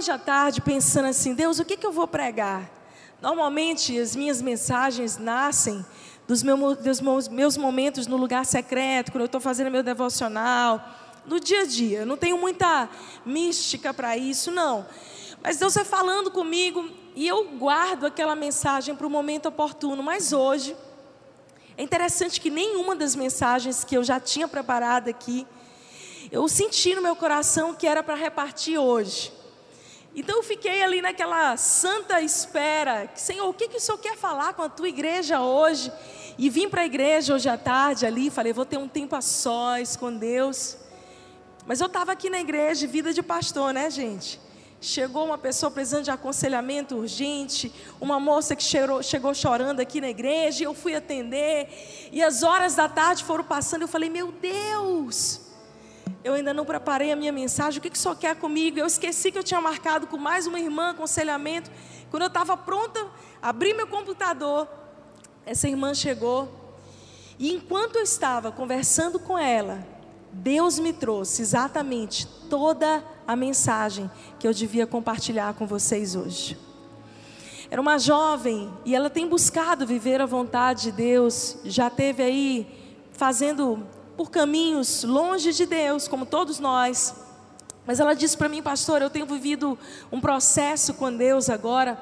hoje 0.00 0.10
à 0.10 0.16
tarde 0.16 0.62
pensando 0.62 1.08
assim: 1.08 1.34
Deus, 1.34 1.58
o 1.58 1.64
que, 1.64 1.76
que 1.76 1.86
eu 1.86 1.92
vou 1.92 2.08
pregar? 2.08 2.70
Normalmente 3.20 4.00
as 4.00 4.16
minhas 4.16 4.40
mensagens 4.40 5.18
nascem 5.18 5.84
dos, 6.26 6.42
meu, 6.42 6.74
dos 6.74 7.02
meus 7.28 7.58
momentos 7.58 8.06
no 8.06 8.16
lugar 8.16 8.46
secreto, 8.46 9.12
quando 9.12 9.20
eu 9.20 9.26
estou 9.26 9.42
fazendo 9.42 9.70
meu 9.70 9.82
devocional, 9.82 10.82
no 11.26 11.38
dia 11.38 11.60
a 11.60 11.66
dia. 11.66 11.98
Eu 11.98 12.06
não 12.06 12.16
tenho 12.16 12.38
muita 12.38 12.88
mística 13.26 13.92
para 13.92 14.16
isso, 14.16 14.50
não. 14.50 14.86
Mas 15.42 15.58
Deus 15.58 15.74
vai 15.74 15.84
falando 15.84 16.30
comigo 16.30 16.88
e 17.14 17.28
eu 17.28 17.50
guardo 17.58 18.06
aquela 18.06 18.34
mensagem 18.34 18.94
para 18.94 19.06
o 19.06 19.10
momento 19.10 19.50
oportuno. 19.50 20.02
Mas 20.02 20.32
hoje, 20.32 20.74
é 21.76 21.82
interessante 21.82 22.40
que 22.40 22.48
nenhuma 22.48 22.96
das 22.96 23.14
mensagens 23.14 23.84
que 23.84 23.98
eu 23.98 24.02
já 24.02 24.18
tinha 24.18 24.48
preparado 24.48 25.08
aqui, 25.08 25.46
eu 26.32 26.48
senti 26.48 26.94
no 26.94 27.02
meu 27.02 27.14
coração 27.14 27.74
que 27.74 27.86
era 27.86 28.02
para 28.02 28.14
repartir 28.14 28.78
hoje. 28.78 29.39
Então 30.20 30.36
eu 30.36 30.42
fiquei 30.42 30.82
ali 30.82 31.00
naquela 31.00 31.56
santa 31.56 32.20
espera, 32.20 33.10
Senhor, 33.14 33.48
o 33.48 33.54
que, 33.54 33.68
que 33.68 33.78
o 33.78 33.80
Senhor 33.80 33.96
quer 33.96 34.18
falar 34.18 34.52
com 34.52 34.60
a 34.60 34.68
tua 34.68 34.86
igreja 34.86 35.40
hoje? 35.40 35.90
E 36.36 36.50
vim 36.50 36.68
para 36.68 36.82
a 36.82 36.84
igreja 36.84 37.34
hoje 37.34 37.48
à 37.48 37.56
tarde 37.56 38.04
ali, 38.04 38.28
falei, 38.28 38.52
vou 38.52 38.66
ter 38.66 38.76
um 38.76 38.86
tempo 38.86 39.16
a 39.16 39.22
sós 39.22 39.96
com 39.96 40.14
Deus. 40.14 40.76
Mas 41.66 41.80
eu 41.80 41.86
estava 41.86 42.12
aqui 42.12 42.28
na 42.28 42.38
igreja, 42.38 42.86
vida 42.86 43.14
de 43.14 43.22
pastor, 43.22 43.72
né, 43.72 43.90
gente? 43.90 44.38
Chegou 44.78 45.24
uma 45.24 45.38
pessoa 45.38 45.70
precisando 45.70 46.04
de 46.04 46.10
aconselhamento 46.10 46.96
urgente, 46.96 47.72
uma 47.98 48.20
moça 48.20 48.54
que 48.54 48.62
chegou, 48.62 49.02
chegou 49.02 49.32
chorando 49.32 49.80
aqui 49.80 50.02
na 50.02 50.10
igreja, 50.10 50.62
e 50.62 50.66
eu 50.66 50.74
fui 50.74 50.94
atender, 50.94 51.66
e 52.12 52.22
as 52.22 52.42
horas 52.42 52.74
da 52.74 52.90
tarde 52.90 53.24
foram 53.24 53.44
passando, 53.44 53.82
eu 53.82 53.88
falei, 53.88 54.10
meu 54.10 54.30
Deus, 54.32 55.49
eu 56.22 56.34
ainda 56.34 56.52
não 56.52 56.64
preparei 56.64 57.10
a 57.12 57.16
minha 57.16 57.32
mensagem, 57.32 57.78
o 57.78 57.82
que, 57.82 57.90
que 57.90 57.98
senhor 57.98 58.16
quer 58.16 58.36
comigo? 58.36 58.78
Eu 58.78 58.86
esqueci 58.86 59.32
que 59.32 59.38
eu 59.38 59.42
tinha 59.42 59.60
marcado 59.60 60.06
com 60.06 60.18
mais 60.18 60.46
uma 60.46 60.60
irmã 60.60 60.90
aconselhamento. 60.90 61.70
Quando 62.10 62.24
eu 62.24 62.28
estava 62.28 62.56
pronta, 62.56 63.06
abri 63.40 63.72
meu 63.72 63.86
computador, 63.86 64.68
essa 65.46 65.66
irmã 65.66 65.94
chegou, 65.94 66.76
e 67.38 67.52
enquanto 67.54 67.96
eu 67.96 68.02
estava 68.02 68.52
conversando 68.52 69.18
com 69.18 69.38
ela, 69.38 69.86
Deus 70.30 70.78
me 70.78 70.92
trouxe 70.92 71.40
exatamente 71.40 72.26
toda 72.50 73.02
a 73.26 73.34
mensagem 73.34 74.10
que 74.38 74.46
eu 74.46 74.52
devia 74.52 74.86
compartilhar 74.86 75.54
com 75.54 75.66
vocês 75.66 76.14
hoje. 76.14 76.58
Era 77.70 77.80
uma 77.80 77.98
jovem 77.98 78.70
e 78.84 78.94
ela 78.94 79.08
tem 79.08 79.26
buscado 79.26 79.86
viver 79.86 80.20
a 80.20 80.26
vontade 80.26 80.82
de 80.82 80.92
Deus, 80.92 81.56
já 81.64 81.88
teve 81.88 82.22
aí 82.22 82.98
fazendo 83.12 83.86
por 84.20 84.30
caminhos 84.30 85.02
longe 85.02 85.50
de 85.50 85.64
Deus, 85.64 86.06
como 86.06 86.26
todos 86.26 86.58
nós. 86.58 87.14
Mas 87.86 88.00
ela 88.00 88.12
disse 88.12 88.36
para 88.36 88.50
mim, 88.50 88.62
pastor, 88.62 89.00
eu 89.00 89.08
tenho 89.08 89.24
vivido 89.24 89.78
um 90.12 90.20
processo 90.20 90.92
com 90.92 91.10
Deus 91.10 91.48
agora. 91.48 91.98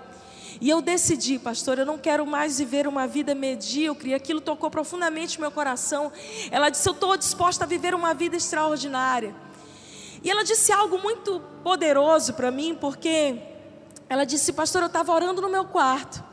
E 0.60 0.68
eu 0.68 0.82
decidi, 0.82 1.38
pastor, 1.38 1.78
eu 1.78 1.86
não 1.86 1.96
quero 1.96 2.26
mais 2.26 2.58
viver 2.58 2.88
uma 2.88 3.06
vida 3.06 3.36
medíocre. 3.36 4.14
Aquilo 4.14 4.40
tocou 4.40 4.68
profundamente 4.68 5.40
meu 5.40 5.52
coração. 5.52 6.10
Ela 6.50 6.70
disse: 6.70 6.88
Eu 6.88 6.94
estou 6.94 7.16
disposta 7.16 7.62
a 7.62 7.68
viver 7.68 7.94
uma 7.94 8.12
vida 8.12 8.34
extraordinária. 8.34 9.32
E 10.20 10.28
ela 10.28 10.42
disse 10.42 10.72
algo 10.72 10.98
muito 10.98 11.40
poderoso 11.62 12.34
para 12.34 12.50
mim, 12.50 12.76
porque 12.80 13.40
ela 14.08 14.24
disse: 14.24 14.52
Pastor, 14.52 14.82
eu 14.82 14.88
estava 14.88 15.12
orando 15.12 15.40
no 15.40 15.48
meu 15.48 15.66
quarto. 15.66 16.27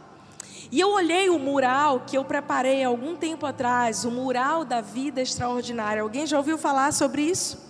E 0.71 0.79
eu 0.79 0.91
olhei 0.91 1.29
o 1.29 1.37
mural 1.37 2.01
que 2.07 2.17
eu 2.17 2.25
preparei 2.25 2.83
algum 2.83 3.15
tempo 3.15 3.45
atrás, 3.45 4.03
o 4.03 4.11
mural 4.11 4.65
da 4.65 4.81
vida 4.81 5.21
extraordinária. 5.21 6.01
Alguém 6.01 6.25
já 6.25 6.37
ouviu 6.37 6.57
falar 6.57 6.91
sobre 6.91 7.21
isso? 7.21 7.63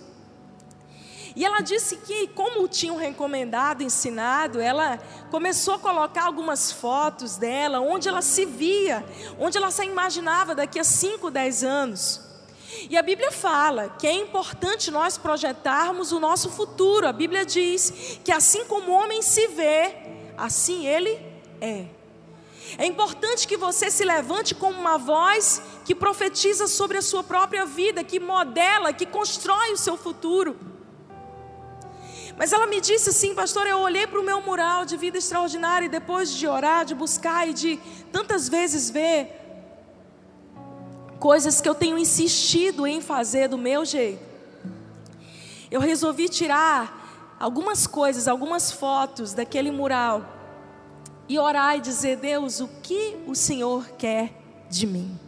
E 1.36 1.44
ela 1.44 1.60
disse 1.60 1.98
que, 1.98 2.28
como 2.28 2.66
tinham 2.66 2.96
recomendado, 2.96 3.82
ensinado, 3.82 4.58
ela 4.58 4.98
começou 5.30 5.74
a 5.74 5.78
colocar 5.78 6.24
algumas 6.24 6.72
fotos 6.72 7.36
dela, 7.36 7.78
onde 7.78 8.08
ela 8.08 8.22
se 8.22 8.46
via, 8.46 9.04
onde 9.38 9.58
ela 9.58 9.70
se 9.70 9.84
imaginava 9.84 10.54
daqui 10.54 10.78
a 10.78 10.84
5, 10.84 11.30
10 11.30 11.62
anos. 11.62 12.22
E 12.88 12.96
a 12.96 13.02
Bíblia 13.02 13.30
fala 13.30 13.90
que 13.98 14.06
é 14.06 14.12
importante 14.12 14.90
nós 14.90 15.18
projetarmos 15.18 16.10
o 16.10 16.18
nosso 16.18 16.48
futuro. 16.48 17.06
A 17.06 17.12
Bíblia 17.12 17.44
diz 17.44 18.18
que 18.24 18.32
assim 18.32 18.64
como 18.64 18.92
o 18.92 18.94
homem 18.94 19.20
se 19.20 19.46
vê, 19.48 19.94
assim 20.38 20.86
ele 20.86 21.20
é. 21.60 21.95
É 22.78 22.84
importante 22.84 23.46
que 23.46 23.56
você 23.56 23.90
se 23.90 24.04
levante 24.04 24.54
como 24.54 24.78
uma 24.78 24.98
voz 24.98 25.62
que 25.84 25.94
profetiza 25.94 26.66
sobre 26.66 26.98
a 26.98 27.02
sua 27.02 27.22
própria 27.22 27.64
vida, 27.64 28.02
que 28.02 28.18
modela, 28.18 28.92
que 28.92 29.06
constrói 29.06 29.72
o 29.72 29.76
seu 29.76 29.96
futuro. 29.96 30.56
Mas 32.36 32.52
ela 32.52 32.66
me 32.66 32.80
disse 32.80 33.10
assim, 33.10 33.34
pastor, 33.34 33.66
eu 33.66 33.78
olhei 33.78 34.06
para 34.06 34.20
o 34.20 34.24
meu 34.24 34.42
mural 34.42 34.84
de 34.84 34.96
vida 34.96 35.16
extraordinária 35.16 35.86
e 35.86 35.88
depois 35.88 36.30
de 36.30 36.46
orar, 36.46 36.84
de 36.84 36.94
buscar 36.94 37.48
e 37.48 37.54
de 37.54 37.78
tantas 38.12 38.48
vezes 38.48 38.90
ver 38.90 39.42
coisas 41.18 41.60
que 41.62 41.68
eu 41.68 41.74
tenho 41.74 41.96
insistido 41.96 42.86
em 42.86 43.00
fazer 43.00 43.48
do 43.48 43.56
meu 43.56 43.84
jeito. 43.84 44.22
Eu 45.70 45.80
resolvi 45.80 46.28
tirar 46.28 47.36
algumas 47.40 47.86
coisas, 47.86 48.28
algumas 48.28 48.70
fotos 48.70 49.32
daquele 49.32 49.70
mural 49.70 50.35
e 51.28 51.38
orar 51.38 51.76
e 51.76 51.80
dizer: 51.80 52.16
Deus, 52.16 52.60
o 52.60 52.68
que 52.82 53.16
o 53.26 53.34
Senhor 53.34 53.88
quer 53.98 54.32
de 54.70 54.86
mim? 54.86 55.18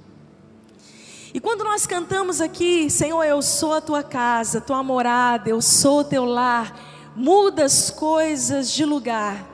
E 1.33 1.41
quando 1.41 1.63
nós 1.63 1.87
cantamos 1.87 2.41
aqui, 2.41 2.89
Senhor, 2.89 3.23
eu 3.23 3.43
sou 3.43 3.75
a 3.75 3.81
tua 3.81 4.03
casa, 4.03 4.61
tua 4.61 4.83
morada, 4.83 5.51
eu 5.51 5.61
sou 5.61 6.01
o 6.01 6.05
teu 6.05 6.25
lar, 6.25 7.13
muda 7.15 7.65
as 7.65 7.91
coisas 7.91 8.71
de 8.71 8.85
lugar. 8.85 9.47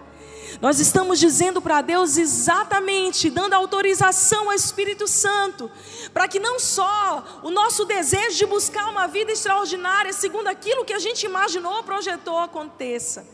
Nós 0.60 0.78
estamos 0.78 1.19
dizendo 1.19 1.60
para 1.60 1.81
Deus 1.81 2.16
exatamente, 2.16 3.28
dando 3.28 3.55
autorização 3.55 4.49
ao 4.49 4.55
Espírito 4.55 5.09
Santo, 5.09 5.69
para 6.12 6.28
que 6.28 6.38
não 6.38 6.61
só 6.61 7.41
o 7.43 7.50
nosso 7.50 7.84
desejo 7.84 8.37
de 8.37 8.47
buscar 8.47 8.88
uma 8.88 9.09
vida 9.09 9.32
extraordinária, 9.32 10.12
segundo 10.12 10.47
aquilo 10.47 10.84
que 10.84 10.93
a 10.93 10.99
gente 11.00 11.26
imaginou, 11.26 11.82
projetou, 11.82 12.38
aconteça 12.38 13.26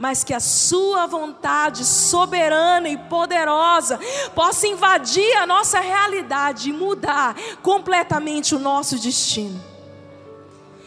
mas 0.00 0.24
que 0.24 0.32
a 0.32 0.40
Sua 0.40 1.06
vontade 1.06 1.84
soberana 1.84 2.88
e 2.88 2.96
poderosa 2.96 4.00
possa 4.34 4.66
invadir 4.66 5.36
a 5.36 5.46
nossa 5.46 5.78
realidade 5.78 6.70
e 6.70 6.72
mudar 6.72 7.36
completamente 7.62 8.54
o 8.54 8.58
nosso 8.58 8.98
destino. 8.98 9.62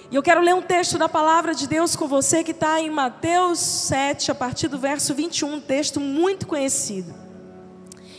E 0.09 0.15
eu 0.15 0.23
quero 0.23 0.41
ler 0.41 0.55
um 0.55 0.63
texto 0.63 0.97
da 0.97 1.07
palavra 1.07 1.53
de 1.53 1.67
Deus 1.67 1.95
com 1.95 2.07
você 2.07 2.43
que 2.43 2.51
está 2.51 2.81
em 2.81 2.89
Mateus 2.89 3.59
7, 3.59 4.31
a 4.31 4.35
partir 4.35 4.67
do 4.67 4.79
verso 4.79 5.13
21, 5.13 5.53
um 5.53 5.61
texto 5.61 5.99
muito 5.99 6.47
conhecido. 6.47 7.13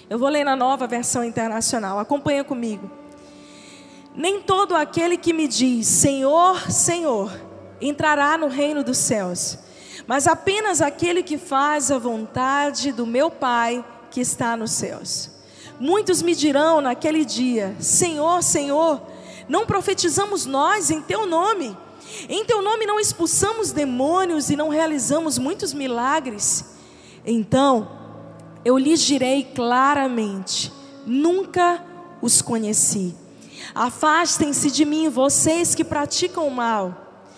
Eu 0.09 0.16
vou 0.16 0.28
ler 0.28 0.44
na 0.44 0.55
nova 0.55 0.87
versão 0.87 1.25
internacional, 1.25 1.99
acompanha 1.99 2.44
comigo. 2.44 2.88
Nem 4.15 4.41
todo 4.41 4.76
aquele 4.76 5.16
que 5.16 5.32
me 5.32 5.49
diz 5.49 5.88
Senhor, 5.88 6.71
Senhor, 6.71 7.32
entrará 7.81 8.38
no 8.38 8.47
reino 8.47 8.84
dos 8.84 8.99
céus, 8.99 9.59
mas 10.07 10.27
apenas 10.27 10.81
aquele 10.81 11.23
que 11.23 11.39
faz 11.39 11.91
a 11.91 11.99
vontade 11.99 12.93
do 12.93 13.07
meu 13.07 13.31
Pai 13.31 13.85
que 14.11 14.21
está 14.21 14.57
nos 14.57 14.73
céus. 14.73 15.31
Muitos 15.81 16.23
me 16.23 16.35
dirão 16.35 16.81
naquele 16.81 17.25
dia: 17.25 17.75
Senhor, 17.81 18.43
Senhor, 18.43 19.03
não 19.49 19.67
profetizamos 19.67 20.47
nós 20.47 20.91
em 20.91 21.01
teu 21.01 21.27
nome? 21.27 21.77
Em 22.29 22.45
teu 22.45 22.63
nome 22.63 22.87
não 22.87 23.01
expulsamos 23.01 23.73
demônios 23.73 24.51
e 24.51 24.57
não 24.57 24.69
realizamos 24.69 25.39
muitos 25.39 25.73
milagres. 25.73 26.65
Então, 27.27 27.89
eu 28.65 28.79
lhes 28.79 29.01
direi 29.01 29.43
claramente: 29.43 30.73
nunca 31.07 31.85
os 32.23 32.41
conheci. 32.41 33.15
Afastem-se 33.75 34.71
de 34.71 34.85
mim, 34.85 35.09
vocês 35.09 35.75
que 35.75 35.83
praticam 35.85 36.47
o 36.47 36.50
mal. 36.50 37.04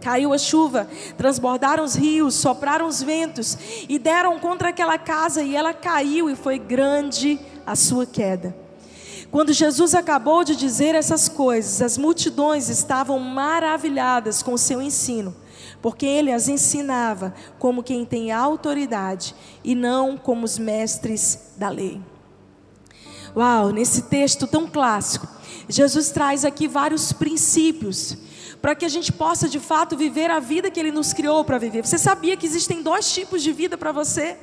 Caiu 0.00 0.32
a 0.32 0.38
chuva, 0.38 0.88
transbordaram 1.16 1.84
os 1.84 1.94
rios, 1.94 2.34
sopraram 2.34 2.86
os 2.86 3.02
ventos 3.02 3.56
e 3.88 3.98
deram 3.98 4.38
contra 4.38 4.70
aquela 4.70 4.98
casa, 4.98 5.42
e 5.42 5.54
ela 5.54 5.72
caiu, 5.74 6.30
e 6.30 6.34
foi 6.34 6.58
grande 6.58 7.38
a 7.66 7.76
sua 7.76 8.06
queda. 8.06 8.56
Quando 9.30 9.52
Jesus 9.52 9.94
acabou 9.94 10.42
de 10.42 10.56
dizer 10.56 10.94
essas 10.94 11.28
coisas, 11.28 11.80
as 11.80 11.96
multidões 11.96 12.68
estavam 12.68 13.18
maravilhadas 13.20 14.42
com 14.42 14.54
o 14.54 14.58
seu 14.58 14.82
ensino, 14.82 15.36
porque 15.80 16.04
ele 16.04 16.32
as 16.32 16.48
ensinava 16.48 17.32
como 17.58 17.82
quem 17.82 18.04
tem 18.04 18.32
autoridade 18.32 19.34
e 19.62 19.74
não 19.74 20.16
como 20.16 20.44
os 20.44 20.58
mestres 20.58 21.52
da 21.56 21.68
lei. 21.68 22.00
Uau, 23.36 23.70
nesse 23.70 24.02
texto 24.02 24.48
tão 24.48 24.66
clássico, 24.66 25.28
Jesus 25.68 26.10
traz 26.10 26.44
aqui 26.44 26.66
vários 26.66 27.12
princípios 27.12 28.16
para 28.60 28.74
que 28.74 28.84
a 28.84 28.88
gente 28.88 29.12
possa 29.12 29.48
de 29.48 29.58
fato 29.58 29.96
viver 29.96 30.30
a 30.30 30.38
vida 30.38 30.70
que 30.70 30.78
Ele 30.78 30.92
nos 30.92 31.12
criou 31.12 31.44
para 31.44 31.58
viver. 31.58 31.86
Você 31.86 31.98
sabia 31.98 32.36
que 32.36 32.46
existem 32.46 32.82
dois 32.82 33.12
tipos 33.12 33.42
de 33.42 33.52
vida 33.52 33.78
para 33.78 33.92
você? 33.92 34.36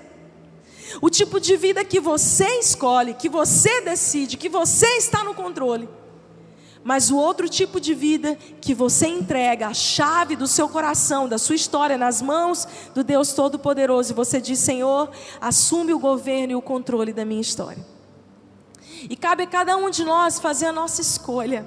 O 1.02 1.10
tipo 1.10 1.40
de 1.40 1.56
vida 1.56 1.84
que 1.86 2.00
você 2.00 2.48
escolhe, 2.60 3.14
que 3.14 3.30
você 3.30 3.82
decide, 3.82 4.38
que 4.38 4.50
você 4.50 4.88
está 4.98 5.24
no 5.24 5.34
controle. 5.34 5.88
Mas 6.84 7.12
o 7.12 7.18
outro 7.18 7.50
tipo 7.50 7.82
de 7.82 7.94
vida 7.94 8.38
que 8.62 8.74
você 8.74 9.08
entrega 9.08 9.68
a 9.68 9.74
chave 9.74 10.36
do 10.36 10.48
seu 10.48 10.70
coração, 10.70 11.28
da 11.28 11.38
sua 11.38 11.56
história 11.56 11.98
nas 11.98 12.22
mãos 12.22 12.68
do 12.96 13.04
Deus 13.04 13.34
Todo-Poderoso, 13.34 14.14
e 14.14 14.16
você 14.16 14.40
diz: 14.40 14.60
Senhor, 14.60 15.12
assume 15.42 15.94
o 15.94 16.00
governo 16.00 16.54
e 16.54 16.56
o 16.56 16.62
controle 16.62 17.12
da 17.12 17.26
minha 17.26 17.42
história. 17.42 17.86
E 19.10 19.16
cabe 19.16 19.44
a 19.44 19.48
cada 19.48 19.76
um 19.76 19.90
de 19.90 20.04
nós 20.06 20.40
fazer 20.40 20.68
a 20.68 20.72
nossa 20.72 21.02
escolha. 21.02 21.66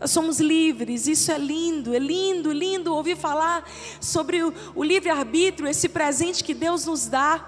Nós 0.00 0.10
somos 0.12 0.38
livres, 0.38 1.06
isso 1.06 1.32
é 1.32 1.38
lindo, 1.38 1.94
é 1.94 1.98
lindo, 1.98 2.52
lindo 2.52 2.94
ouvir 2.94 3.16
falar 3.16 3.68
sobre 4.00 4.42
o, 4.42 4.54
o 4.74 4.84
livre-arbítrio, 4.84 5.68
esse 5.68 5.88
presente 5.88 6.44
que 6.44 6.54
Deus 6.54 6.84
nos 6.86 7.06
dá, 7.06 7.44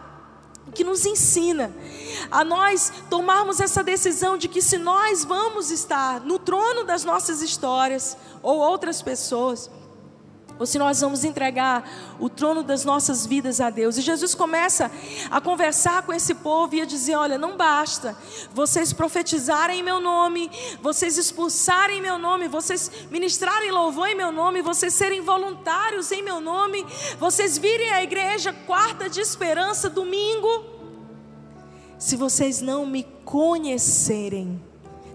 que 0.74 0.82
nos 0.82 1.06
ensina 1.06 1.74
a 2.30 2.44
nós 2.44 2.92
tomarmos 3.08 3.60
essa 3.60 3.82
decisão 3.82 4.36
de 4.36 4.48
que 4.48 4.62
se 4.62 4.78
nós 4.78 5.24
vamos 5.24 5.70
estar 5.70 6.20
no 6.20 6.38
trono 6.38 6.84
das 6.84 7.04
nossas 7.04 7.40
histórias 7.40 8.16
ou 8.42 8.58
outras 8.58 9.00
pessoas, 9.00 9.70
ou 10.60 10.66
se 10.66 10.78
nós 10.78 11.00
vamos 11.00 11.24
entregar 11.24 11.90
o 12.20 12.28
trono 12.28 12.62
das 12.62 12.84
nossas 12.84 13.24
vidas 13.24 13.62
a 13.62 13.70
Deus. 13.70 13.96
E 13.96 14.02
Jesus 14.02 14.34
começa 14.34 14.90
a 15.30 15.40
conversar 15.40 16.02
com 16.02 16.12
esse 16.12 16.34
povo 16.34 16.74
e 16.74 16.82
a 16.82 16.84
dizer: 16.84 17.16
Olha, 17.16 17.38
não 17.38 17.56
basta 17.56 18.14
vocês 18.52 18.92
profetizarem 18.92 19.80
em 19.80 19.82
meu 19.82 20.02
nome, 20.02 20.50
vocês 20.82 21.16
expulsarem 21.16 21.96
em 21.96 22.02
meu 22.02 22.18
nome, 22.18 22.46
vocês 22.46 22.90
ministrarem 23.10 23.70
louvor 23.70 24.06
em 24.08 24.14
meu 24.14 24.30
nome, 24.30 24.60
vocês 24.60 24.92
serem 24.92 25.22
voluntários 25.22 26.12
em 26.12 26.22
meu 26.22 26.42
nome, 26.42 26.86
vocês 27.18 27.56
virem 27.56 27.90
à 27.92 28.02
igreja 28.02 28.52
quarta 28.52 29.08
de 29.08 29.18
esperança, 29.18 29.88
domingo. 29.88 30.66
Se 31.98 32.16
vocês 32.16 32.60
não 32.60 32.84
me 32.84 33.04
conhecerem, 33.24 34.62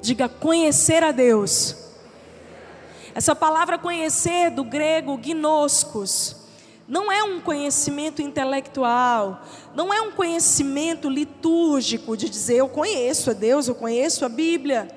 diga 0.01 0.27
conhecer 0.27 1.03
a 1.03 1.11
Deus 1.11 1.84
essa 3.15 3.33
palavra 3.33 3.77
conhecer 3.77 4.51
do 4.51 4.61
grego 4.61 5.15
gnoskos 5.15 6.35
não 6.85 7.09
é 7.09 7.23
um 7.23 7.39
conhecimento 7.39 8.21
intelectual, 8.21 9.41
não 9.73 9.91
é 9.93 10.01
um 10.01 10.11
conhecimento 10.11 11.09
litúrgico 11.09 12.17
de 12.17 12.29
dizer 12.29 12.57
eu 12.57 12.67
conheço 12.67 13.31
a 13.31 13.33
Deus, 13.33 13.69
eu 13.69 13.73
conheço 13.73 14.25
a 14.25 14.29
Bíblia, 14.29 14.89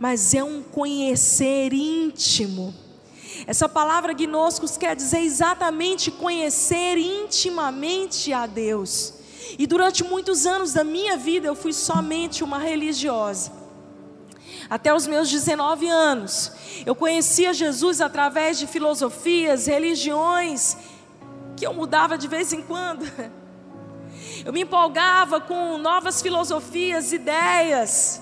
mas 0.00 0.34
é 0.34 0.42
um 0.42 0.64
conhecer 0.64 1.72
íntimo. 1.72 2.74
Essa 3.46 3.68
palavra 3.68 4.12
gnoskos 4.12 4.76
quer 4.76 4.96
dizer 4.96 5.20
exatamente 5.20 6.10
conhecer 6.10 6.98
intimamente 6.98 8.32
a 8.32 8.46
Deus. 8.46 9.14
E 9.56 9.64
durante 9.64 10.02
muitos 10.02 10.44
anos 10.44 10.72
da 10.72 10.82
minha 10.82 11.16
vida 11.16 11.46
eu 11.46 11.54
fui 11.54 11.72
somente 11.72 12.42
uma 12.42 12.58
religiosa 12.58 13.61
até 14.72 14.94
os 14.94 15.06
meus 15.06 15.30
19 15.30 15.86
anos. 15.86 16.50
Eu 16.86 16.94
conhecia 16.94 17.52
Jesus 17.52 18.00
através 18.00 18.58
de 18.58 18.66
filosofias, 18.66 19.66
religiões, 19.66 20.78
que 21.58 21.66
eu 21.66 21.74
mudava 21.74 22.16
de 22.16 22.26
vez 22.26 22.54
em 22.54 22.62
quando. 22.62 23.04
Eu 24.46 24.52
me 24.52 24.62
empolgava 24.62 25.40
com 25.40 25.78
novas 25.78 26.20
filosofias, 26.20 27.12
ideias. 27.12 28.20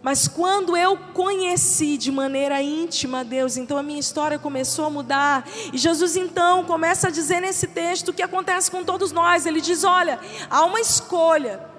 Mas 0.00 0.26
quando 0.26 0.74
eu 0.74 0.96
conheci 1.12 1.98
de 1.98 2.10
maneira 2.10 2.62
íntima 2.62 3.22
Deus, 3.24 3.58
então 3.58 3.76
a 3.76 3.82
minha 3.82 4.00
história 4.00 4.38
começou 4.38 4.86
a 4.86 4.90
mudar. 4.90 5.46
E 5.70 5.76
Jesus 5.76 6.16
então 6.16 6.64
começa 6.64 7.08
a 7.08 7.10
dizer 7.10 7.40
nesse 7.40 7.66
texto 7.66 8.08
o 8.08 8.12
que 8.14 8.22
acontece 8.22 8.70
com 8.70 8.82
todos 8.82 9.12
nós. 9.12 9.44
Ele 9.44 9.60
diz: 9.60 9.84
Olha, 9.84 10.18
há 10.48 10.64
uma 10.64 10.80
escolha. 10.80 11.77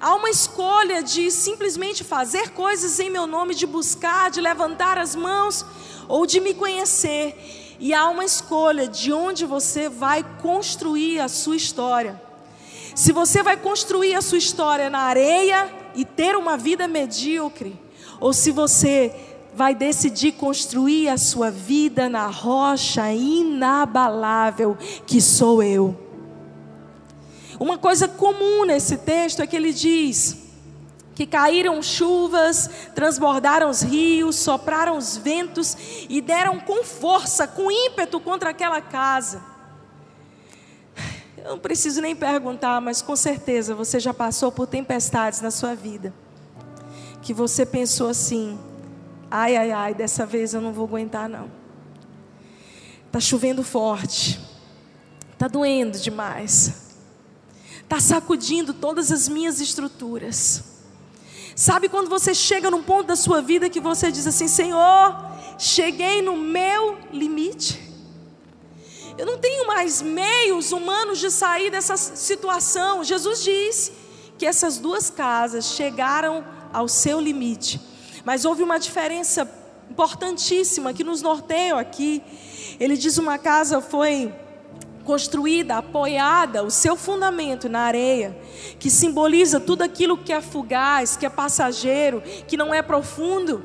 Há 0.00 0.14
uma 0.14 0.28
escolha 0.28 1.02
de 1.02 1.30
simplesmente 1.30 2.04
fazer 2.04 2.50
coisas 2.50 3.00
em 3.00 3.10
meu 3.10 3.26
nome, 3.26 3.54
de 3.54 3.66
buscar, 3.66 4.30
de 4.30 4.40
levantar 4.40 4.98
as 4.98 5.14
mãos 5.14 5.64
ou 6.08 6.26
de 6.26 6.40
me 6.40 6.52
conhecer. 6.54 7.76
E 7.78 7.92
há 7.94 8.08
uma 8.08 8.24
escolha 8.24 8.86
de 8.86 9.12
onde 9.12 9.44
você 9.44 9.88
vai 9.88 10.24
construir 10.40 11.20
a 11.20 11.28
sua 11.28 11.56
história. 11.56 12.20
Se 12.94 13.12
você 13.12 13.42
vai 13.42 13.56
construir 13.56 14.14
a 14.14 14.22
sua 14.22 14.38
história 14.38 14.88
na 14.88 15.00
areia 15.00 15.70
e 15.94 16.04
ter 16.04 16.36
uma 16.36 16.56
vida 16.56 16.88
medíocre, 16.88 17.78
ou 18.20 18.32
se 18.32 18.50
você 18.50 19.14
vai 19.54 19.74
decidir 19.74 20.32
construir 20.32 21.08
a 21.08 21.16
sua 21.16 21.50
vida 21.50 22.08
na 22.08 22.26
rocha 22.26 23.10
inabalável 23.12 24.76
que 25.06 25.20
sou 25.20 25.62
eu. 25.62 26.05
Uma 27.58 27.78
coisa 27.78 28.06
comum 28.06 28.64
nesse 28.64 28.98
texto 28.98 29.40
é 29.40 29.46
que 29.46 29.56
ele 29.56 29.72
diz 29.72 30.46
que 31.16 31.24
caíram 31.26 31.82
chuvas, 31.82 32.68
transbordaram 32.94 33.70
os 33.70 33.80
rios, 33.80 34.36
sopraram 34.36 34.98
os 34.98 35.16
ventos 35.16 35.74
e 36.10 36.20
deram 36.20 36.60
com 36.60 36.84
força, 36.84 37.48
com 37.48 37.70
ímpeto 37.70 38.20
contra 38.20 38.50
aquela 38.50 38.82
casa. 38.82 39.42
Eu 41.38 41.52
não 41.52 41.58
preciso 41.58 42.02
nem 42.02 42.14
perguntar, 42.14 42.82
mas 42.82 43.00
com 43.00 43.16
certeza 43.16 43.74
você 43.74 43.98
já 43.98 44.12
passou 44.12 44.52
por 44.52 44.66
tempestades 44.66 45.40
na 45.40 45.50
sua 45.50 45.74
vida. 45.74 46.12
Que 47.22 47.32
você 47.32 47.64
pensou 47.64 48.10
assim: 48.10 48.58
ai, 49.30 49.56
ai, 49.56 49.72
ai, 49.72 49.94
dessa 49.94 50.26
vez 50.26 50.52
eu 50.52 50.60
não 50.60 50.72
vou 50.72 50.84
aguentar, 50.84 51.30
não. 51.30 51.50
Está 53.06 53.20
chovendo 53.20 53.62
forte, 53.62 54.38
está 55.32 55.48
doendo 55.48 55.98
demais 55.98 56.85
está 57.86 58.00
sacudindo 58.00 58.74
todas 58.74 59.12
as 59.12 59.28
minhas 59.28 59.60
estruturas. 59.60 60.64
Sabe 61.54 61.88
quando 61.88 62.10
você 62.10 62.34
chega 62.34 62.70
num 62.70 62.82
ponto 62.82 63.06
da 63.06 63.16
sua 63.16 63.40
vida 63.40 63.70
que 63.70 63.80
você 63.80 64.10
diz 64.10 64.26
assim: 64.26 64.48
Senhor, 64.48 65.16
cheguei 65.56 66.20
no 66.20 66.36
meu 66.36 66.98
limite. 67.12 67.80
Eu 69.16 69.24
não 69.24 69.38
tenho 69.38 69.66
mais 69.66 70.02
meios 70.02 70.72
humanos 70.72 71.18
de 71.18 71.30
sair 71.30 71.70
dessa 71.70 71.96
situação. 71.96 73.02
Jesus 73.02 73.42
diz 73.42 73.92
que 74.36 74.44
essas 74.44 74.76
duas 74.76 75.08
casas 75.08 75.66
chegaram 75.66 76.44
ao 76.72 76.88
seu 76.88 77.18
limite. 77.18 77.80
Mas 78.24 78.44
houve 78.44 78.62
uma 78.62 78.78
diferença 78.78 79.50
importantíssima 79.88 80.92
que 80.92 81.04
nos 81.04 81.22
norteia 81.22 81.76
aqui. 81.76 82.20
Ele 82.78 82.96
diz: 82.96 83.16
uma 83.16 83.38
casa 83.38 83.80
foi 83.80 84.34
construída, 85.06 85.76
apoiada, 85.76 86.62
o 86.62 86.70
seu 86.70 86.96
fundamento 86.96 87.68
na 87.68 87.80
areia, 87.80 88.36
que 88.78 88.90
simboliza 88.90 89.60
tudo 89.60 89.82
aquilo 89.82 90.18
que 90.18 90.32
é 90.32 90.40
fugaz, 90.42 91.16
que 91.16 91.24
é 91.24 91.30
passageiro, 91.30 92.22
que 92.46 92.56
não 92.56 92.74
é 92.74 92.82
profundo, 92.82 93.64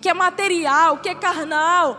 que 0.00 0.08
é 0.08 0.14
material, 0.14 0.98
que 0.98 1.08
é 1.08 1.14
carnal. 1.14 1.98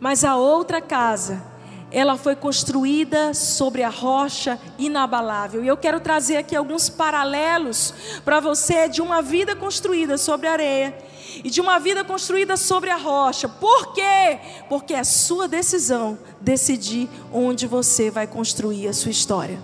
Mas 0.00 0.24
a 0.24 0.36
outra 0.36 0.80
casa, 0.80 1.42
ela 1.90 2.16
foi 2.16 2.34
construída 2.34 3.32
sobre 3.34 3.82
a 3.82 3.88
rocha 3.88 4.58
inabalável. 4.78 5.62
E 5.62 5.68
eu 5.68 5.76
quero 5.76 6.00
trazer 6.00 6.38
aqui 6.38 6.56
alguns 6.56 6.88
paralelos 6.88 7.94
para 8.24 8.40
você 8.40 8.88
de 8.88 9.00
uma 9.00 9.22
vida 9.22 9.54
construída 9.54 10.18
sobre 10.18 10.48
areia 10.48 11.05
e 11.44 11.50
de 11.50 11.60
uma 11.60 11.78
vida 11.78 12.04
construída 12.04 12.56
sobre 12.56 12.90
a 12.90 12.96
rocha. 12.96 13.48
Por 13.48 13.92
quê? 13.92 14.38
Porque 14.68 14.94
é 14.94 15.04
sua 15.04 15.46
decisão 15.48 16.18
decidir 16.40 17.08
onde 17.32 17.66
você 17.66 18.10
vai 18.10 18.26
construir 18.26 18.88
a 18.88 18.92
sua 18.92 19.10
história. 19.10 19.58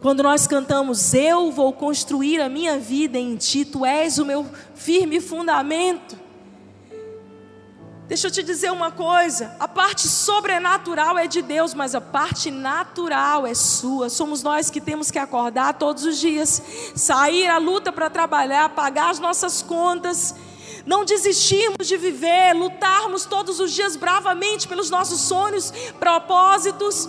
Quando 0.00 0.22
nós 0.22 0.46
cantamos, 0.46 1.12
Eu 1.12 1.50
vou 1.50 1.72
construir 1.72 2.40
a 2.40 2.48
minha 2.48 2.78
vida 2.78 3.18
em 3.18 3.36
Ti, 3.36 3.64
Tu 3.64 3.84
és 3.84 4.18
o 4.18 4.24
meu 4.24 4.46
firme 4.74 5.20
fundamento. 5.20 6.27
Deixa 8.08 8.28
eu 8.28 8.30
te 8.30 8.42
dizer 8.42 8.72
uma 8.72 8.90
coisa: 8.90 9.54
a 9.60 9.68
parte 9.68 10.08
sobrenatural 10.08 11.18
é 11.18 11.26
de 11.26 11.42
Deus, 11.42 11.74
mas 11.74 11.94
a 11.94 12.00
parte 12.00 12.50
natural 12.50 13.46
é 13.46 13.54
sua. 13.54 14.08
Somos 14.08 14.42
nós 14.42 14.70
que 14.70 14.80
temos 14.80 15.10
que 15.10 15.18
acordar 15.18 15.74
todos 15.74 16.04
os 16.04 16.18
dias, 16.18 16.62
sair 16.96 17.46
à 17.48 17.58
luta 17.58 17.92
para 17.92 18.08
trabalhar, 18.08 18.70
pagar 18.70 19.10
as 19.10 19.18
nossas 19.18 19.60
contas, 19.60 20.34
não 20.86 21.04
desistirmos 21.04 21.86
de 21.86 21.98
viver, 21.98 22.54
lutarmos 22.54 23.26
todos 23.26 23.60
os 23.60 23.72
dias 23.72 23.94
bravamente 23.94 24.66
pelos 24.66 24.88
nossos 24.88 25.20
sonhos, 25.20 25.70
propósitos. 26.00 27.06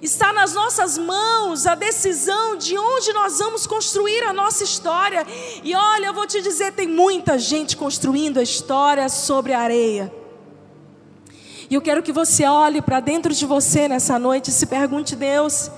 Está 0.00 0.32
nas 0.32 0.54
nossas 0.54 0.96
mãos 0.96 1.66
a 1.66 1.74
decisão 1.74 2.56
de 2.56 2.78
onde 2.78 3.12
nós 3.12 3.38
vamos 3.38 3.66
construir 3.66 4.22
a 4.22 4.32
nossa 4.32 4.62
história. 4.62 5.26
E 5.64 5.74
olha, 5.74 6.06
eu 6.06 6.14
vou 6.14 6.26
te 6.26 6.40
dizer, 6.40 6.72
tem 6.72 6.86
muita 6.86 7.38
gente 7.38 7.76
construindo 7.76 8.38
a 8.38 8.42
história 8.42 9.08
sobre 9.08 9.52
a 9.52 9.60
areia. 9.60 10.12
E 11.70 11.74
eu 11.74 11.82
quero 11.82 12.02
que 12.02 12.12
você 12.12 12.46
olhe 12.46 12.80
para 12.80 13.00
dentro 13.00 13.34
de 13.34 13.44
você 13.44 13.88
nessa 13.88 14.18
noite 14.18 14.48
e 14.48 14.52
se 14.52 14.66
pergunte, 14.66 15.14
Deus, 15.14 15.70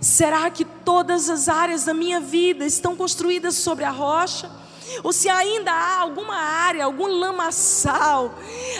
será 0.00 0.50
que 0.50 0.64
todas 0.64 1.30
as 1.30 1.48
áreas 1.48 1.84
da 1.84 1.94
minha 1.94 2.18
vida 2.18 2.64
estão 2.64 2.96
construídas 2.96 3.54
sobre 3.54 3.84
a 3.84 3.90
rocha? 3.90 4.50
Ou 5.02 5.12
se 5.12 5.28
ainda 5.28 5.72
há 5.72 6.00
alguma 6.00 6.36
área, 6.36 6.84
algum 6.84 7.06
lamaçal, 7.06 8.34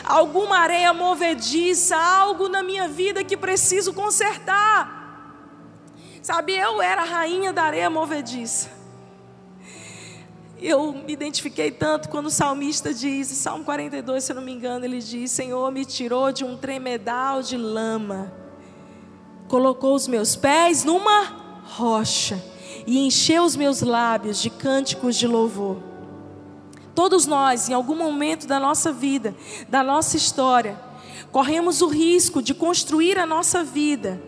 alguma 0.05 0.59
areia 0.59 0.93
movediça, 0.93 1.97
algo 1.97 2.49
na 2.49 2.63
minha 2.63 2.89
vida 2.89 3.25
que 3.25 3.37
preciso 3.37 3.93
consertar. 3.93 4.97
Sabe, 6.23 6.55
eu 6.55 6.83
era 6.83 7.03
a 7.03 7.05
rainha 7.05 7.53
da 7.53 7.63
areia 7.63 7.89
movediça. 7.89 8.77
Eu 10.61 10.93
me 10.93 11.13
identifiquei 11.13 11.71
tanto 11.71 12.09
quando 12.09 12.27
o 12.27 12.31
salmista 12.31 12.93
diz, 12.93 13.29
Salmo 13.29 13.65
42, 13.65 14.25
se 14.25 14.33
eu 14.33 14.37
não 14.37 14.43
me 14.43 14.53
engano, 14.53 14.85
ele 14.85 14.99
diz: 14.99 15.31
Senhor, 15.31 15.71
me 15.71 15.85
tirou 15.85 16.33
de 16.33 16.45
um 16.45 16.57
tremedal 16.57 17.43
de 17.43 17.57
lama, 17.57 18.33
colocou 19.49 19.95
os 19.95 20.09
meus 20.09 20.35
pés 20.35 20.83
numa 20.83 21.63
rocha 21.63 22.43
e 22.87 22.99
encheu 22.99 23.45
os 23.45 23.55
meus 23.55 23.83
lábios 23.83 24.41
de 24.41 24.49
cânticos 24.49 25.17
de 25.17 25.27
louvor. 25.27 25.96
Todos 26.97 27.27
nós, 27.27 27.69
em 27.69 27.75
algum 27.75 27.95
momento 27.95 28.47
da 28.47 28.59
nossa 28.59 28.91
vida, 28.91 29.37
da 29.69 29.85
nossa 29.85 30.17
história, 30.17 30.81
corremos 31.31 31.83
o 31.83 31.89
risco 31.89 32.41
de 32.41 32.55
construir 32.55 33.19
a 33.19 33.27
nossa 33.27 33.63
vida 33.63 34.19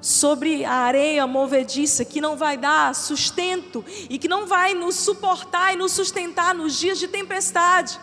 sobre 0.00 0.64
a 0.64 0.72
areia 0.72 1.24
movediça 1.28 2.04
que 2.04 2.20
não 2.20 2.36
vai 2.36 2.56
dar 2.56 2.92
sustento 2.92 3.84
e 4.10 4.18
que 4.18 4.26
não 4.26 4.48
vai 4.48 4.74
nos 4.74 4.96
suportar 4.96 5.72
e 5.72 5.76
nos 5.76 5.92
sustentar 5.92 6.56
nos 6.56 6.76
dias 6.76 6.98
de 6.98 7.06
tempestade. 7.06 8.00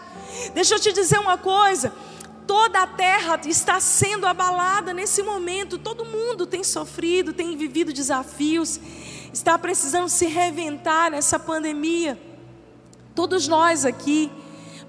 Deixa 0.53 0.75
eu 0.75 0.79
te 0.79 0.93
dizer 0.93 1.19
uma 1.19 1.37
coisa: 1.37 1.93
toda 2.47 2.81
a 2.81 2.87
terra 2.87 3.37
está 3.45 3.81
sendo 3.81 4.25
abalada 4.25 4.93
nesse 4.93 5.21
momento, 5.21 5.77
todo 5.77 6.05
mundo 6.05 6.47
tem 6.47 6.63
sofrido, 6.63 7.33
tem 7.33 7.57
vivido 7.57 7.91
desafios, 7.91 8.79
está 9.33 9.59
precisando 9.59 10.07
se 10.07 10.25
reventar 10.25 11.11
nessa 11.11 11.37
pandemia. 11.37 12.30
Todos 13.13 13.47
nós 13.47 13.85
aqui 13.85 14.31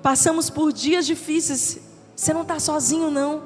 passamos 0.03 0.49
por 0.51 0.73
dias 0.73 1.07
difíceis. 1.07 1.79
Você 2.15 2.33
não 2.33 2.43
está 2.43 2.59
sozinho, 2.61 3.11
não. 3.11 3.43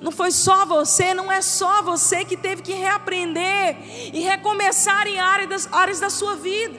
Não 0.00 0.10
foi 0.10 0.30
só 0.30 0.64
você, 0.64 1.14
não 1.14 1.30
é 1.30 1.40
só 1.40 1.82
você 1.82 2.24
que 2.24 2.36
teve 2.36 2.62
que 2.62 2.72
reaprender 2.72 3.76
e 4.12 4.20
recomeçar 4.20 5.06
em 5.06 5.18
áreas, 5.18 5.68
áreas 5.72 6.00
da 6.00 6.10
sua 6.10 6.36
vida. 6.36 6.78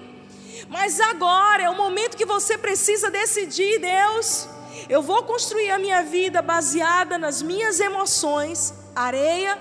Mas 0.68 1.00
agora 1.00 1.64
é 1.64 1.70
o 1.70 1.76
momento 1.76 2.18
que 2.18 2.26
você 2.26 2.58
precisa 2.58 3.10
decidir, 3.10 3.80
Deus. 3.80 4.48
Eu 4.88 5.02
vou 5.02 5.24
construir 5.24 5.72
a 5.72 5.80
minha 5.80 6.04
vida 6.04 6.42
baseada 6.42 7.18
nas 7.18 7.42
minhas 7.42 7.80
emoções, 7.80 8.74
areia, 8.96 9.58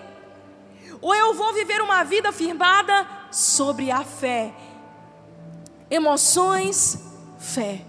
ou 1.00 1.14
eu 1.14 1.34
vou 1.34 1.52
viver 1.54 1.80
uma 1.80 2.02
vida 2.04 2.32
firmada 2.32 3.06
sobre 3.30 3.90
a 3.90 4.04
fé. 4.04 4.52
Emoções, 5.90 6.98
fé. 7.38 7.82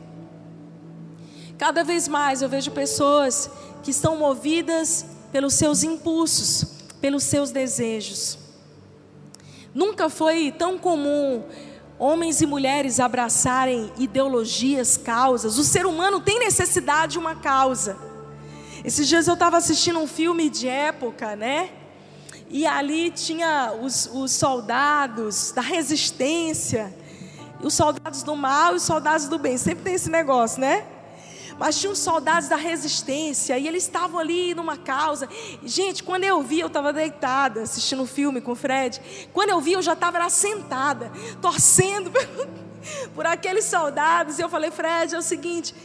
Cada 1.58 1.84
vez 1.84 2.08
mais 2.08 2.42
eu 2.42 2.48
vejo 2.48 2.72
pessoas 2.72 3.50
que 3.84 3.92
estão 3.92 4.18
movidas 4.18 5.06
pelos 5.32 5.54
seus 5.56 5.84
impulsos, 5.84 6.66
pelos 7.02 7.24
seus 7.24 7.52
desejos. 7.52 8.38
Nunca 9.74 10.10
foi 10.10 10.52
tão 10.52 10.78
comum 10.78 11.44
homens 11.98 12.42
e 12.42 12.46
mulheres 12.46 13.00
abraçarem 13.00 13.92
ideologias, 13.98 14.96
causas. 14.96 15.58
O 15.58 15.64
ser 15.64 15.86
humano 15.86 16.22
tem 16.22 16.40
necessidade 16.40 17.14
de 17.14 17.20
uma 17.20 17.36
causa. 17.36 17.98
Esses 18.84 19.08
dias 19.08 19.28
eu 19.28 19.34
estava 19.34 19.58
assistindo 19.58 20.00
um 20.00 20.08
filme 20.08 20.50
de 20.50 20.68
época, 20.68 21.36
né? 21.36 21.72
E 22.50 22.66
ali 22.66 23.12
tinha 23.12 23.74
os, 23.80 24.10
os 24.12 24.32
soldados 24.32 25.52
da 25.52 25.62
resistência 25.62 26.94
os 27.62 27.74
soldados 27.74 28.24
do 28.24 28.36
mal 28.36 28.74
e 28.74 28.78
os 28.78 28.84
soldados 28.84 29.28
do 29.28 29.38
bem. 29.38 29.58
Sempre 29.58 29.84
tem 29.84 29.94
esse 29.94 30.10
negócio, 30.10 30.60
né? 30.60 30.86
Mas 31.58 31.78
tinha 31.78 31.92
uns 31.92 32.00
soldados 32.00 32.48
da 32.48 32.56
resistência 32.56 33.58
e 33.58 33.68
eles 33.68 33.84
estavam 33.84 34.18
ali 34.18 34.56
numa 34.56 34.78
causa. 34.78 35.28
Gente, 35.64 36.04
quando 36.04 36.24
eu 36.24 36.42
vi, 36.42 36.62
eu 36.62 36.68
estava 36.68 36.94
deitada 36.94 37.64
assistindo 37.64 38.02
um 38.02 38.08
filme 38.08 38.40
com 38.40 38.54
o 38.54 38.56
Fred. 38.56 39.30
Quando 39.34 39.50
eu 39.50 39.60
vi, 39.60 39.74
eu 39.74 39.82
já 39.82 39.92
estava 39.92 40.30
sentada, 40.30 41.12
torcendo 41.42 42.12
por 43.14 43.26
aqueles 43.26 43.66
soldados. 43.66 44.40
E 44.40 44.42
eu 44.42 44.48
falei, 44.48 44.72
Fred, 44.72 45.14
é 45.14 45.18
o 45.18 45.22
seguinte: 45.22 45.76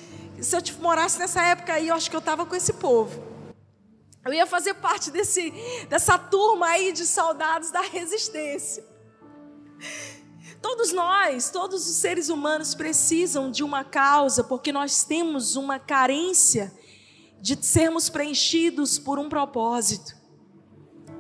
se 0.41 0.57
eu 0.57 0.63
morasse 0.81 1.19
nessa 1.19 1.43
época 1.43 1.73
aí, 1.73 1.89
eu 1.89 1.97
acho 1.97 2.09
que 2.09 2.15
eu 2.15 2.21
estava 2.21 2.47
com 2.47 2.55
esse 2.55 2.75
povo. 2.75 3.35
Eu 4.25 4.33
ia 4.33 4.47
fazer 4.47 4.75
parte 4.75 5.11
desse, 5.11 5.53
dessa 5.89 6.17
turma 6.17 6.67
aí 6.69 6.93
de 6.93 7.05
soldados 7.05 7.71
da 7.71 7.83
resistência. 7.83 8.85
Todos 10.65 10.95
nós, 10.95 11.51
todos 11.51 11.87
os 11.87 11.97
seres 11.97 12.31
humanos 12.31 12.75
precisam 12.75 13.51
de 13.51 13.63
uma 13.63 13.85
causa, 13.85 14.43
porque 14.43 14.73
nós 14.73 15.05
temos 15.05 15.57
uma 15.57 15.79
carência 15.79 16.73
de 17.39 17.63
sermos 17.63 18.09
preenchidos 18.09 18.99
por 18.99 19.19
um 19.19 19.29
propósito. 19.29 20.17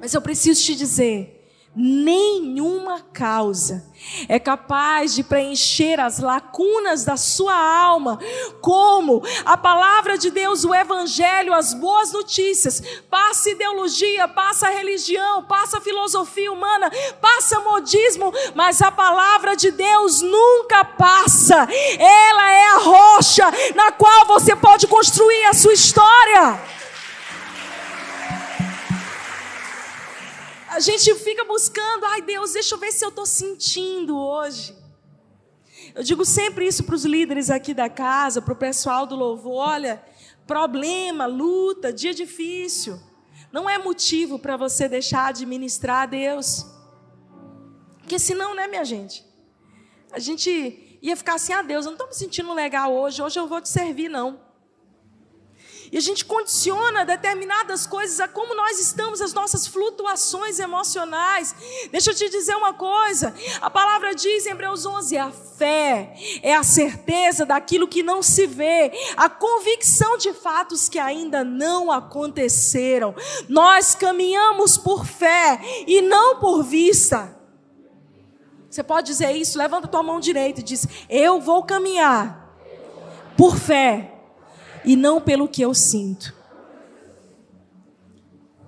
Mas 0.00 0.14
eu 0.14 0.22
preciso 0.22 0.62
te 0.62 0.74
dizer, 0.74 1.33
nenhuma 1.74 3.00
causa 3.12 3.84
é 4.28 4.38
capaz 4.38 5.14
de 5.14 5.22
preencher 5.22 5.98
as 5.98 6.18
lacunas 6.18 7.04
da 7.04 7.16
sua 7.16 7.54
alma, 7.54 8.18
como 8.60 9.22
a 9.44 9.56
palavra 9.56 10.16
de 10.18 10.30
Deus, 10.30 10.64
o 10.64 10.74
Evangelho, 10.74 11.54
as 11.54 11.74
boas 11.74 12.12
notícias. 12.12 12.82
Passa 13.10 13.50
ideologia, 13.50 14.28
passa 14.28 14.68
religião, 14.68 15.44
passa 15.44 15.80
filosofia 15.80 16.52
humana, 16.52 16.90
passa 17.20 17.60
modismo, 17.60 18.32
mas 18.54 18.82
a 18.82 18.90
palavra 18.90 19.56
de 19.56 19.70
Deus 19.70 20.20
nunca 20.20 20.84
passa. 20.84 21.66
Ela 21.98 22.52
é 22.52 22.66
a 22.66 22.78
rocha 22.78 23.44
na 23.74 23.92
qual 23.92 24.26
você 24.26 24.54
pode 24.54 24.86
construir 24.86 25.46
a 25.46 25.54
sua 25.54 25.72
história. 25.72 26.60
A 30.74 30.80
gente 30.80 31.14
fica 31.14 31.44
buscando, 31.44 32.04
ai 32.04 32.20
Deus, 32.20 32.54
deixa 32.54 32.74
eu 32.74 32.78
ver 32.80 32.90
se 32.90 33.04
eu 33.04 33.10
estou 33.10 33.24
sentindo 33.24 34.18
hoje. 34.18 34.76
Eu 35.94 36.02
digo 36.02 36.24
sempre 36.24 36.66
isso 36.66 36.82
para 36.82 36.96
os 36.96 37.04
líderes 37.04 37.48
aqui 37.48 37.72
da 37.72 37.88
casa, 37.88 38.42
para 38.42 38.52
o 38.52 38.56
pessoal 38.56 39.06
do 39.06 39.14
louvor: 39.14 39.54
olha, 39.54 40.02
problema, 40.48 41.26
luta, 41.26 41.92
dia 41.92 42.12
difícil, 42.12 43.00
não 43.52 43.70
é 43.70 43.78
motivo 43.78 44.36
para 44.36 44.56
você 44.56 44.88
deixar 44.88 45.32
de 45.32 45.46
ministrar 45.46 46.02
a 46.02 46.06
Deus. 46.06 46.66
Porque 48.00 48.18
senão, 48.18 48.52
né, 48.52 48.66
minha 48.66 48.84
gente? 48.84 49.24
A 50.10 50.18
gente 50.18 50.98
ia 51.00 51.16
ficar 51.16 51.34
assim: 51.34 51.52
ah, 51.52 51.62
Deus, 51.62 51.84
eu 51.84 51.92
não 51.92 51.96
estou 51.96 52.08
me 52.08 52.14
sentindo 52.14 52.52
legal 52.52 52.92
hoje, 52.92 53.22
hoje 53.22 53.38
eu 53.38 53.46
vou 53.46 53.60
te 53.60 53.68
servir, 53.68 54.08
não. 54.08 54.40
E 55.94 55.96
a 55.96 56.00
gente 56.00 56.24
condiciona 56.24 57.04
determinadas 57.04 57.86
coisas 57.86 58.18
a 58.18 58.26
como 58.26 58.52
nós 58.52 58.80
estamos, 58.80 59.20
as 59.20 59.32
nossas 59.32 59.64
flutuações 59.64 60.58
emocionais. 60.58 61.54
Deixa 61.92 62.10
eu 62.10 62.14
te 62.16 62.28
dizer 62.28 62.56
uma 62.56 62.72
coisa: 62.74 63.32
a 63.60 63.70
palavra 63.70 64.12
diz 64.12 64.44
em 64.44 64.50
Hebreus 64.50 64.84
11: 64.84 65.16
a 65.16 65.30
fé 65.30 66.12
é 66.42 66.52
a 66.52 66.64
certeza 66.64 67.46
daquilo 67.46 67.86
que 67.86 68.02
não 68.02 68.24
se 68.24 68.44
vê, 68.44 68.90
a 69.16 69.28
convicção 69.28 70.18
de 70.18 70.32
fatos 70.32 70.88
que 70.88 70.98
ainda 70.98 71.44
não 71.44 71.92
aconteceram. 71.92 73.14
Nós 73.48 73.94
caminhamos 73.94 74.76
por 74.76 75.06
fé 75.06 75.60
e 75.86 76.02
não 76.02 76.40
por 76.40 76.64
vista. 76.64 77.38
Você 78.68 78.82
pode 78.82 79.06
dizer 79.06 79.30
isso? 79.30 79.56
Levanta 79.56 79.86
tua 79.86 80.02
mão 80.02 80.18
direita 80.18 80.58
e 80.58 80.64
diz: 80.64 80.88
Eu 81.08 81.40
vou 81.40 81.62
caminhar 81.62 82.52
por 83.36 83.56
fé 83.56 84.13
e 84.84 84.96
não 84.96 85.20
pelo 85.20 85.48
que 85.48 85.62
eu 85.62 85.74
sinto. 85.74 86.34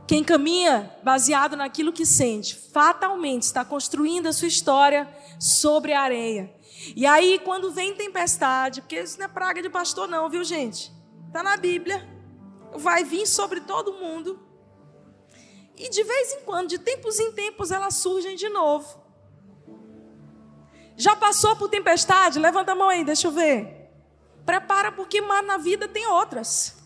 Quem 0.06 0.22
caminha 0.22 0.94
baseado 1.02 1.56
naquilo 1.56 1.92
que 1.92 2.06
sente, 2.06 2.54
fatalmente 2.54 3.42
está 3.42 3.64
construindo 3.64 4.28
a 4.28 4.32
sua 4.32 4.46
história 4.46 5.08
sobre 5.38 5.92
a 5.92 6.00
areia. 6.00 6.54
E 6.94 7.04
aí, 7.04 7.40
quando 7.40 7.72
vem 7.72 7.94
tempestade, 7.94 8.80
porque 8.80 9.00
isso 9.00 9.18
não 9.18 9.26
é 9.26 9.28
praga 9.28 9.60
de 9.60 9.68
pastor, 9.68 10.06
não, 10.06 10.30
viu, 10.30 10.44
gente? 10.44 10.92
Está 11.26 11.42
na 11.42 11.56
Bíblia. 11.56 12.06
Vai 12.74 13.02
vir 13.02 13.26
sobre 13.26 13.60
todo 13.60 13.94
mundo. 13.94 14.38
E 15.76 15.90
de 15.90 16.04
vez 16.04 16.34
em 16.34 16.40
quando, 16.44 16.68
de 16.68 16.78
tempos 16.78 17.18
em 17.18 17.32
tempos, 17.32 17.70
elas 17.70 17.94
surgem 17.96 18.36
de 18.36 18.48
novo. 18.48 19.04
Já 20.96 21.16
passou 21.16 21.56
por 21.56 21.68
tempestade? 21.68 22.38
Levanta 22.38 22.72
a 22.72 22.74
mão 22.74 22.88
aí, 22.88 23.04
deixa 23.04 23.26
eu 23.26 23.32
ver. 23.32 23.75
Prepara, 24.46 24.92
porque 24.92 25.20
na 25.20 25.58
vida 25.58 25.88
tem 25.88 26.06
outras. 26.06 26.76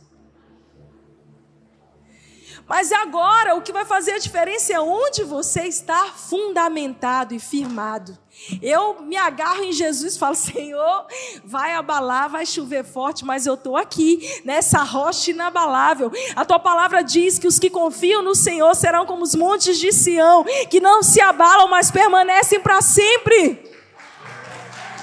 Mas 2.70 2.92
agora 2.92 3.56
o 3.56 3.62
que 3.62 3.72
vai 3.72 3.84
fazer 3.84 4.12
a 4.12 4.18
diferença 4.18 4.72
é 4.72 4.80
onde 4.80 5.24
você 5.24 5.62
está 5.62 6.06
fundamentado 6.06 7.34
e 7.34 7.40
firmado. 7.40 8.16
Eu 8.62 9.02
me 9.02 9.16
agarro 9.16 9.64
em 9.64 9.72
Jesus 9.72 10.14
e 10.14 10.18
falo: 10.18 10.36
Senhor, 10.38 11.06
vai 11.44 11.74
abalar, 11.74 12.30
vai 12.30 12.46
chover 12.46 12.84
forte, 12.84 13.24
mas 13.24 13.44
eu 13.44 13.54
estou 13.54 13.76
aqui, 13.76 14.40
nessa 14.44 14.84
rocha 14.84 15.32
inabalável. 15.32 16.12
A 16.36 16.44
tua 16.44 16.60
palavra 16.60 17.02
diz 17.02 17.40
que 17.40 17.48
os 17.48 17.58
que 17.58 17.68
confiam 17.68 18.22
no 18.22 18.36
Senhor 18.36 18.72
serão 18.76 19.04
como 19.04 19.24
os 19.24 19.34
montes 19.34 19.76
de 19.78 19.92
Sião, 19.92 20.44
que 20.70 20.80
não 20.80 21.02
se 21.02 21.20
abalam, 21.20 21.68
mas 21.68 21.90
permanecem 21.90 22.60
para 22.60 22.80
sempre. 22.80 23.68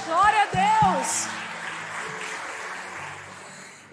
Glória 0.05 0.41
a 0.41 0.95
Deus. 0.95 1.37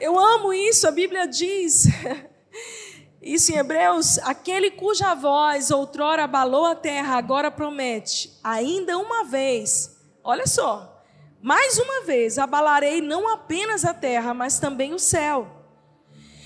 Eu 0.04 0.18
amo 0.18 0.52
isso, 0.52 0.86
a 0.86 0.90
Bíblia 0.90 1.26
diz. 1.26 1.86
Isso 3.22 3.52
em 3.52 3.56
Hebreus, 3.56 4.18
aquele 4.18 4.72
cuja 4.72 5.14
voz 5.14 5.70
outrora 5.70 6.24
abalou 6.24 6.66
a 6.66 6.74
terra, 6.74 7.16
agora 7.16 7.50
promete, 7.50 8.38
ainda 8.44 8.98
uma 8.98 9.24
vez, 9.24 9.96
olha 10.22 10.46
só, 10.46 11.02
mais 11.40 11.78
uma 11.78 12.02
vez 12.02 12.38
abalarei 12.38 13.00
não 13.00 13.26
apenas 13.26 13.82
a 13.82 13.94
terra, 13.94 14.34
mas 14.34 14.58
também 14.58 14.92
o 14.92 14.98
céu. 14.98 15.48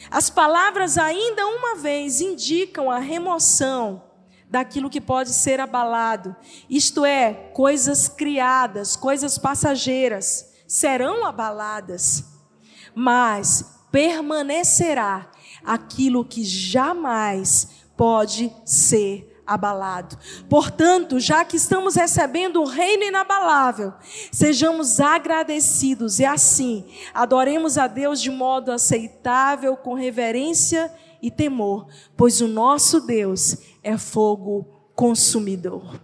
As 0.09 0.31
palavras 0.31 0.97
ainda 0.97 1.45
uma 1.49 1.75
vez 1.75 2.21
indicam 2.21 2.88
a 2.88 3.00
remoção 3.00 4.05
daquilo 4.49 4.88
que 4.88 5.00
pode 5.00 5.31
ser 5.31 5.59
abalado, 5.59 6.37
isto 6.71 7.05
é, 7.05 7.50
coisas 7.53 8.07
criadas, 8.07 8.95
coisas 8.95 9.37
passageiras, 9.37 10.55
serão 10.69 11.27
abaladas, 11.27 12.38
mas 12.95 13.78
permanecerá 13.90 15.30
aquilo 15.64 16.25
que 16.25 16.45
jamais 16.45 17.68
pode 17.97 18.52
ser 18.64 19.42
abalado. 19.49 20.18
Portanto, 20.49 21.18
já 21.18 21.45
que 21.45 21.57
estamos 21.57 21.95
recebendo 21.95 22.61
o 22.61 22.66
reino 22.66 23.04
inabalável, 23.04 23.95
sejamos 24.30 25.00
agradecidos 25.00 26.18
e 26.18 26.25
assim 26.25 26.85
adoremos 27.14 27.78
a 27.78 27.87
Deus 27.87 28.21
de 28.21 28.30
modo 28.30 28.71
aceitável, 28.71 29.75
com 29.76 29.95
reverência 29.95 30.92
e 31.23 31.30
temor, 31.30 31.88
pois 32.16 32.40
o 32.42 32.47
nosso 32.47 33.00
Deus 33.00 33.57
é 33.83 33.97
fogo 33.97 34.90
consumidor. 34.95 35.99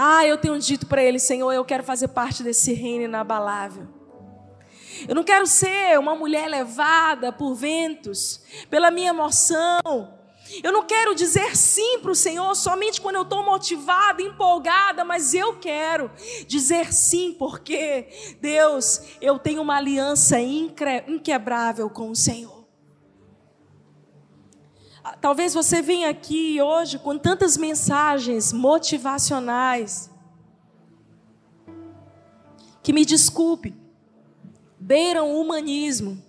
Ah, 0.00 0.24
eu 0.24 0.38
tenho 0.38 0.56
dito 0.60 0.86
para 0.86 1.02
ele, 1.02 1.18
Senhor, 1.18 1.50
eu 1.50 1.64
quero 1.64 1.82
fazer 1.82 2.06
parte 2.06 2.44
desse 2.44 2.72
reino 2.72 3.02
inabalável. 3.02 3.97
Eu 5.06 5.14
não 5.14 5.22
quero 5.22 5.46
ser 5.46 5.98
uma 5.98 6.14
mulher 6.14 6.48
levada 6.48 7.30
por 7.32 7.54
ventos, 7.54 8.42
pela 8.70 8.90
minha 8.90 9.10
emoção. 9.10 10.18
Eu 10.62 10.72
não 10.72 10.84
quero 10.84 11.14
dizer 11.14 11.54
sim 11.56 11.98
para 11.98 12.10
o 12.10 12.14
Senhor 12.14 12.54
somente 12.54 13.00
quando 13.00 13.16
eu 13.16 13.22
estou 13.22 13.44
motivada, 13.44 14.22
empolgada, 14.22 15.04
mas 15.04 15.34
eu 15.34 15.58
quero 15.58 16.10
dizer 16.46 16.92
sim 16.92 17.34
porque, 17.38 18.08
Deus, 18.40 19.02
eu 19.20 19.38
tenho 19.38 19.60
uma 19.60 19.76
aliança 19.76 20.40
inquebrável 20.40 21.90
com 21.90 22.10
o 22.10 22.16
Senhor. 22.16 22.66
Ah, 25.04 25.16
talvez 25.20 25.54
você 25.54 25.82
venha 25.82 26.08
aqui 26.08 26.60
hoje 26.60 26.98
com 26.98 27.18
tantas 27.18 27.56
mensagens 27.56 28.52
motivacionais, 28.52 30.10
que 32.82 32.92
me 32.92 33.04
desculpe, 33.04 33.74
beiram 34.88 35.30
o 35.30 35.40
humanismo. 35.42 36.22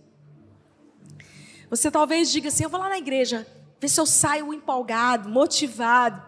Você 1.69 1.89
talvez 1.89 2.29
diga 2.29 2.49
assim: 2.49 2.65
eu 2.65 2.69
vou 2.69 2.77
lá 2.77 2.89
na 2.89 2.97
igreja, 2.97 3.47
ver 3.79 3.87
se 3.87 4.01
eu 4.01 4.05
saio 4.05 4.53
empolgado, 4.53 5.29
motivado. 5.29 6.21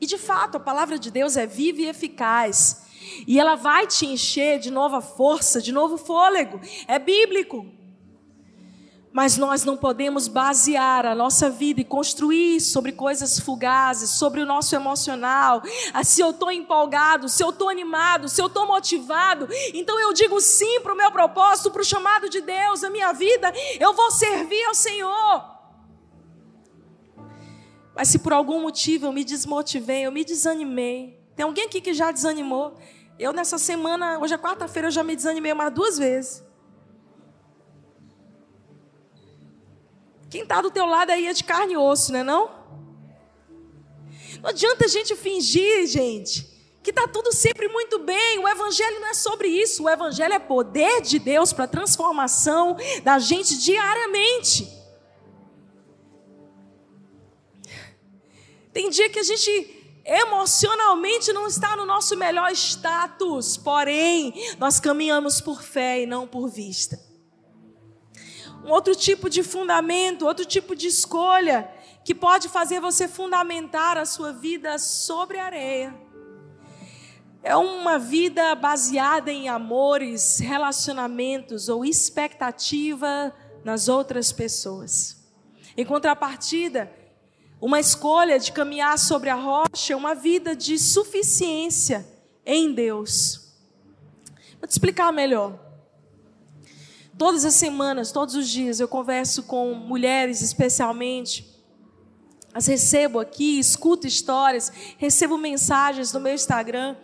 E 0.00 0.06
de 0.06 0.18
fato, 0.18 0.56
a 0.56 0.60
palavra 0.60 0.98
de 0.98 1.12
Deus 1.12 1.36
é 1.36 1.46
viva 1.46 1.82
e 1.82 1.86
eficaz. 1.86 2.82
E 3.28 3.38
ela 3.38 3.54
vai 3.54 3.86
te 3.86 4.06
encher 4.06 4.58
de 4.58 4.72
nova 4.72 5.00
força, 5.00 5.62
de 5.62 5.70
novo 5.70 5.96
fôlego. 5.96 6.60
É 6.88 6.98
bíblico. 6.98 7.64
Mas 9.14 9.38
nós 9.38 9.64
não 9.64 9.76
podemos 9.76 10.26
basear 10.26 11.06
a 11.06 11.14
nossa 11.14 11.48
vida 11.48 11.80
e 11.80 11.84
construir 11.84 12.60
sobre 12.60 12.90
coisas 12.90 13.38
fugazes, 13.38 14.10
sobre 14.10 14.40
o 14.40 14.44
nosso 14.44 14.74
emocional. 14.74 15.62
Ah, 15.92 16.02
se 16.02 16.20
eu 16.20 16.30
estou 16.30 16.50
empolgado, 16.50 17.28
se 17.28 17.40
eu 17.40 17.50
estou 17.50 17.68
animado, 17.68 18.28
se 18.28 18.42
eu 18.42 18.48
estou 18.48 18.66
motivado, 18.66 19.48
então 19.72 20.00
eu 20.00 20.12
digo 20.12 20.40
sim 20.40 20.80
para 20.80 20.92
o 20.92 20.96
meu 20.96 21.12
propósito, 21.12 21.70
para 21.70 21.80
o 21.80 21.84
chamado 21.84 22.28
de 22.28 22.40
Deus, 22.40 22.82
a 22.82 22.90
minha 22.90 23.12
vida, 23.12 23.52
eu 23.78 23.94
vou 23.94 24.10
servir 24.10 24.64
ao 24.64 24.74
Senhor. 24.74 25.44
Mas 27.94 28.08
se 28.08 28.18
por 28.18 28.32
algum 28.32 28.62
motivo 28.62 29.06
eu 29.06 29.12
me 29.12 29.22
desmotivei, 29.22 30.04
eu 30.04 30.10
me 30.10 30.24
desanimei, 30.24 31.24
tem 31.36 31.44
alguém 31.44 31.66
aqui 31.66 31.80
que 31.80 31.94
já 31.94 32.10
desanimou? 32.10 32.76
Eu 33.16 33.32
nessa 33.32 33.58
semana, 33.58 34.18
hoje 34.18 34.34
é 34.34 34.38
quarta-feira, 34.38 34.88
eu 34.88 34.92
já 34.92 35.04
me 35.04 35.14
desanimei 35.14 35.54
mais 35.54 35.72
duas 35.72 35.98
vezes. 35.98 36.42
Quem 40.34 40.42
está 40.42 40.60
do 40.60 40.68
teu 40.68 40.84
lado 40.84 41.10
aí 41.10 41.28
é 41.28 41.32
de 41.32 41.44
carne 41.44 41.74
e 41.74 41.76
osso, 41.76 42.10
não 42.10 42.18
é 42.18 42.24
não? 42.24 42.50
Não 44.42 44.50
adianta 44.50 44.84
a 44.84 44.88
gente 44.88 45.14
fingir, 45.14 45.86
gente, 45.86 46.44
que 46.82 46.90
está 46.90 47.06
tudo 47.06 47.32
sempre 47.32 47.68
muito 47.68 48.00
bem. 48.00 48.40
O 48.40 48.48
Evangelho 48.48 48.98
não 48.98 49.10
é 49.10 49.14
sobre 49.14 49.46
isso. 49.46 49.84
O 49.84 49.88
Evangelho 49.88 50.34
é 50.34 50.40
poder 50.40 51.02
de 51.02 51.20
Deus 51.20 51.52
para 51.52 51.66
a 51.66 51.68
transformação 51.68 52.76
da 53.04 53.16
gente 53.20 53.56
diariamente. 53.58 54.68
Tem 58.72 58.90
dia 58.90 59.08
que 59.08 59.20
a 59.20 59.22
gente 59.22 60.02
emocionalmente 60.04 61.32
não 61.32 61.46
está 61.46 61.76
no 61.76 61.86
nosso 61.86 62.16
melhor 62.16 62.50
status, 62.50 63.56
porém, 63.56 64.34
nós 64.58 64.80
caminhamos 64.80 65.40
por 65.40 65.62
fé 65.62 66.02
e 66.02 66.06
não 66.06 66.26
por 66.26 66.48
vista 66.48 67.03
um 68.64 68.70
outro 68.70 68.96
tipo 68.96 69.28
de 69.28 69.42
fundamento, 69.42 70.26
outro 70.26 70.46
tipo 70.46 70.74
de 70.74 70.86
escolha 70.86 71.70
que 72.02 72.14
pode 72.14 72.48
fazer 72.48 72.80
você 72.80 73.06
fundamentar 73.06 73.98
a 73.98 74.06
sua 74.06 74.32
vida 74.32 74.78
sobre 74.78 75.38
areia. 75.38 75.94
É 77.42 77.54
uma 77.54 77.98
vida 77.98 78.54
baseada 78.54 79.30
em 79.30 79.50
amores, 79.50 80.38
relacionamentos 80.38 81.68
ou 81.68 81.84
expectativa 81.84 83.34
nas 83.62 83.86
outras 83.86 84.32
pessoas. 84.32 85.22
Em 85.76 85.84
contrapartida, 85.84 86.90
uma 87.60 87.78
escolha 87.78 88.38
de 88.38 88.50
caminhar 88.50 88.98
sobre 88.98 89.28
a 89.28 89.34
rocha 89.34 89.92
é 89.92 89.96
uma 89.96 90.14
vida 90.14 90.56
de 90.56 90.78
suficiência 90.78 92.06
em 92.46 92.72
Deus. 92.72 93.52
Vou 94.58 94.66
te 94.66 94.72
explicar 94.72 95.12
melhor. 95.12 95.63
Todas 97.16 97.44
as 97.44 97.54
semanas, 97.54 98.10
todos 98.10 98.34
os 98.34 98.48
dias, 98.48 98.80
eu 98.80 98.88
converso 98.88 99.44
com 99.44 99.74
mulheres, 99.74 100.40
especialmente. 100.42 101.52
As 102.52 102.66
recebo 102.66 103.18
aqui, 103.18 103.58
escuto 103.58 104.06
histórias, 104.06 104.72
recebo 104.98 105.36
mensagens 105.38 106.12
no 106.12 106.20
meu 106.20 106.34
Instagram 106.34 106.96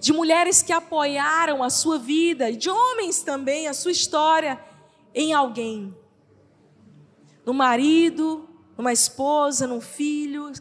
de 0.00 0.12
mulheres 0.12 0.62
que 0.62 0.72
apoiaram 0.72 1.62
a 1.62 1.70
sua 1.70 1.98
vida, 1.98 2.52
de 2.52 2.68
homens 2.68 3.22
também, 3.22 3.68
a 3.68 3.74
sua 3.74 3.92
história 3.92 4.62
em 5.14 5.32
alguém. 5.32 5.96
No 7.44 7.54
marido, 7.54 8.48
numa 8.76 8.92
esposa, 8.92 9.66
num 9.66 9.80
filho, 9.80 10.52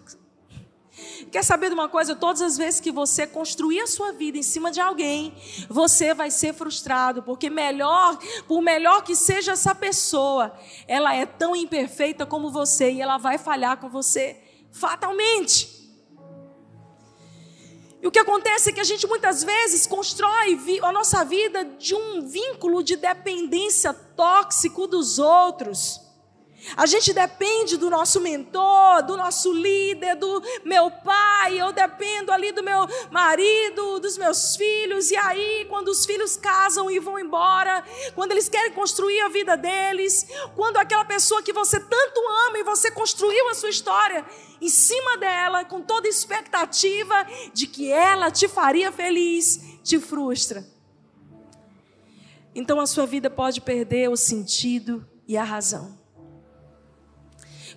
Quer 1.33 1.43
saber 1.43 1.69
de 1.69 1.73
uma 1.73 1.89
coisa? 1.89 2.15
Todas 2.15 2.43
as 2.43 2.57
vezes 2.57 2.79
que 2.79 2.91
você 2.91 3.25
construir 3.25 3.81
a 3.81 3.87
sua 3.87 4.11
vida 4.11 4.37
em 4.37 4.43
cima 4.43 4.69
de 4.69 4.79
alguém, 4.79 5.35
você 5.67 6.13
vai 6.13 6.29
ser 6.29 6.53
frustrado, 6.53 7.23
porque 7.23 7.49
melhor, 7.49 8.19
por 8.47 8.61
melhor 8.61 9.03
que 9.03 9.15
seja 9.15 9.53
essa 9.53 9.73
pessoa, 9.73 10.53
ela 10.87 11.15
é 11.15 11.25
tão 11.25 11.55
imperfeita 11.55 12.23
como 12.23 12.51
você 12.51 12.91
e 12.91 13.01
ela 13.01 13.17
vai 13.17 13.39
falhar 13.39 13.77
com 13.77 13.89
você 13.89 14.39
fatalmente. 14.71 15.67
E 17.99 18.05
o 18.05 18.11
que 18.11 18.19
acontece 18.19 18.69
é 18.69 18.71
que 18.71 18.81
a 18.81 18.83
gente 18.83 19.07
muitas 19.07 19.43
vezes 19.43 19.87
constrói 19.87 20.59
a 20.83 20.91
nossa 20.91 21.25
vida 21.25 21.65
de 21.65 21.95
um 21.95 22.27
vínculo 22.27 22.83
de 22.83 22.95
dependência 22.95 23.91
tóxico 23.91 24.85
dos 24.85 25.17
outros. 25.17 26.02
A 26.75 26.85
gente 26.85 27.13
depende 27.13 27.77
do 27.77 27.89
nosso 27.89 28.19
mentor, 28.21 29.03
do 29.03 29.17
nosso 29.17 29.51
líder, 29.51 30.15
do 30.15 30.41
meu 30.63 30.89
pai, 30.89 31.59
eu 31.59 31.71
dependo 31.71 32.31
ali 32.31 32.51
do 32.51 32.63
meu 32.63 32.87
marido, 33.11 33.99
dos 33.99 34.17
meus 34.17 34.55
filhos, 34.55 35.11
e 35.11 35.17
aí, 35.17 35.65
quando 35.69 35.89
os 35.89 36.05
filhos 36.05 36.37
casam 36.37 36.89
e 36.89 36.99
vão 36.99 37.19
embora, 37.19 37.83
quando 38.15 38.31
eles 38.31 38.47
querem 38.47 38.71
construir 38.71 39.19
a 39.21 39.29
vida 39.29 39.57
deles, 39.57 40.25
quando 40.55 40.77
aquela 40.77 41.05
pessoa 41.05 41.43
que 41.43 41.53
você 41.53 41.79
tanto 41.79 42.19
ama 42.47 42.59
e 42.59 42.63
você 42.63 42.89
construiu 42.91 43.49
a 43.49 43.53
sua 43.53 43.69
história 43.69 44.25
em 44.61 44.69
cima 44.69 45.17
dela, 45.17 45.65
com 45.65 45.81
toda 45.81 46.07
expectativa 46.07 47.27
de 47.53 47.67
que 47.67 47.91
ela 47.91 48.31
te 48.31 48.47
faria 48.47 48.91
feliz, 48.91 49.59
te 49.83 49.99
frustra. 49.99 50.65
Então 52.55 52.79
a 52.79 52.85
sua 52.85 53.05
vida 53.05 53.29
pode 53.29 53.59
perder 53.61 54.09
o 54.09 54.15
sentido 54.15 55.05
e 55.27 55.35
a 55.35 55.43
razão. 55.43 56.02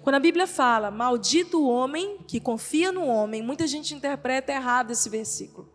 Quando 0.07 0.15
a 0.15 0.21
Bíblia 0.21 0.47
fala, 0.47 0.89
maldito 0.89 1.61
o 1.61 1.69
homem 1.69 2.19
que 2.29 2.39
confia 2.39 2.93
no 2.93 3.05
homem, 3.09 3.43
muita 3.43 3.67
gente 3.67 3.93
interpreta 3.93 4.53
errado 4.53 4.93
esse 4.93 5.11
versículo. 5.11 5.69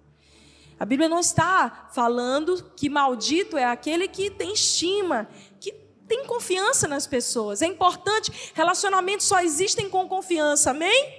A 0.79 0.85
Bíblia 0.85 1.09
não 1.09 1.19
está 1.19 1.89
falando 1.93 2.71
que 2.77 2.89
maldito 2.89 3.57
é 3.57 3.65
aquele 3.65 4.07
que 4.07 4.29
tem 4.31 4.53
estima, 4.53 5.27
que 5.59 5.73
tem 6.07 6.25
confiança 6.25 6.87
nas 6.87 7.05
pessoas. 7.05 7.61
É 7.61 7.65
importante, 7.65 8.53
relacionamentos 8.53 9.27
só 9.27 9.41
existem 9.41 9.89
com 9.89 10.07
confiança, 10.07 10.71
amém? 10.71 11.13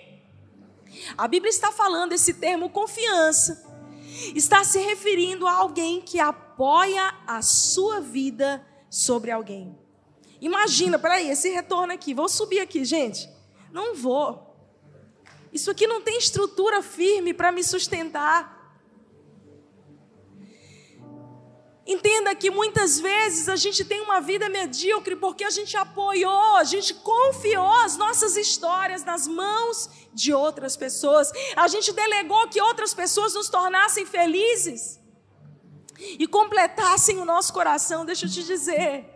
A 1.18 1.28
Bíblia 1.28 1.50
está 1.50 1.70
falando 1.70 2.14
esse 2.14 2.32
termo 2.32 2.70
confiança. 2.70 3.62
Está 4.34 4.64
se 4.64 4.78
referindo 4.78 5.46
a 5.46 5.52
alguém 5.52 6.00
que 6.00 6.18
apoia 6.18 7.12
a 7.26 7.42
sua 7.42 8.00
vida 8.00 8.66
sobre 8.88 9.30
alguém. 9.30 9.81
Imagina, 10.42 10.98
peraí, 10.98 11.30
esse 11.30 11.48
retorno 11.50 11.92
aqui. 11.92 12.12
Vou 12.12 12.28
subir 12.28 12.58
aqui, 12.58 12.84
gente. 12.84 13.30
Não 13.70 13.94
vou. 13.94 14.52
Isso 15.52 15.70
aqui 15.70 15.86
não 15.86 16.00
tem 16.02 16.18
estrutura 16.18 16.82
firme 16.82 17.32
para 17.32 17.52
me 17.52 17.62
sustentar. 17.62 18.60
Entenda 21.86 22.34
que 22.34 22.50
muitas 22.50 22.98
vezes 22.98 23.48
a 23.48 23.54
gente 23.54 23.84
tem 23.84 24.00
uma 24.00 24.20
vida 24.20 24.48
medíocre 24.48 25.14
porque 25.14 25.44
a 25.44 25.50
gente 25.50 25.76
apoiou, 25.76 26.56
a 26.56 26.64
gente 26.64 26.92
confiou 26.94 27.72
as 27.84 27.96
nossas 27.96 28.36
histórias 28.36 29.04
nas 29.04 29.28
mãos 29.28 29.88
de 30.12 30.34
outras 30.34 30.76
pessoas. 30.76 31.30
A 31.54 31.68
gente 31.68 31.92
delegou 31.92 32.48
que 32.48 32.60
outras 32.60 32.92
pessoas 32.92 33.34
nos 33.34 33.48
tornassem 33.48 34.04
felizes 34.04 35.00
e 36.18 36.26
completassem 36.26 37.18
o 37.18 37.24
nosso 37.24 37.52
coração. 37.52 38.04
Deixa 38.04 38.26
eu 38.26 38.30
te 38.30 38.42
dizer. 38.42 39.11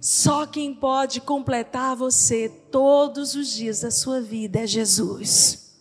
Só 0.00 0.46
quem 0.46 0.74
pode 0.74 1.20
completar 1.20 1.96
você 1.96 2.48
todos 2.70 3.34
os 3.34 3.48
dias 3.48 3.80
da 3.80 3.90
sua 3.90 4.20
vida 4.20 4.60
é 4.60 4.66
Jesus. 4.66 5.76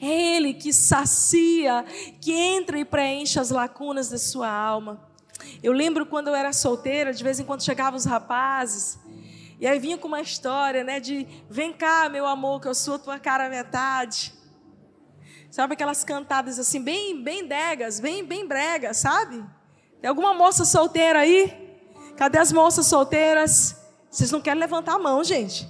É 0.00 0.36
Ele 0.36 0.54
que 0.54 0.72
sacia, 0.72 1.84
que 2.20 2.32
entra 2.32 2.78
e 2.78 2.84
preenche 2.84 3.38
as 3.38 3.50
lacunas 3.50 4.08
da 4.08 4.18
sua 4.18 4.50
alma. 4.50 5.08
Eu 5.62 5.72
lembro 5.72 6.06
quando 6.06 6.28
eu 6.28 6.34
era 6.34 6.52
solteira, 6.52 7.12
de 7.12 7.22
vez 7.22 7.38
em 7.38 7.44
quando 7.44 7.62
chegavam 7.62 7.96
os 7.96 8.04
rapazes, 8.04 8.98
e 9.60 9.66
aí 9.66 9.78
vinha 9.78 9.98
com 9.98 10.08
uma 10.08 10.20
história, 10.20 10.82
né, 10.82 11.00
de 11.00 11.26
vem 11.48 11.72
cá, 11.72 12.08
meu 12.08 12.26
amor, 12.26 12.60
que 12.60 12.68
eu 12.68 12.74
sou 12.74 12.98
tua 12.98 13.18
cara 13.18 13.48
metade. 13.48 14.32
Sabe 15.50 15.74
aquelas 15.74 16.02
cantadas 16.02 16.58
assim, 16.58 16.82
bem, 16.82 17.22
bem 17.22 17.46
degas, 17.46 18.00
bem, 18.00 18.24
bem 18.24 18.46
bregas, 18.46 18.96
sabe? 18.96 19.44
Tem 20.00 20.08
alguma 20.08 20.34
moça 20.34 20.64
solteira 20.64 21.20
aí? 21.20 21.63
Cadê 22.16 22.38
as 22.38 22.52
moças 22.52 22.86
solteiras? 22.86 23.76
Vocês 24.10 24.30
não 24.30 24.40
querem 24.40 24.60
levantar 24.60 24.94
a 24.94 24.98
mão, 24.98 25.24
gente. 25.24 25.68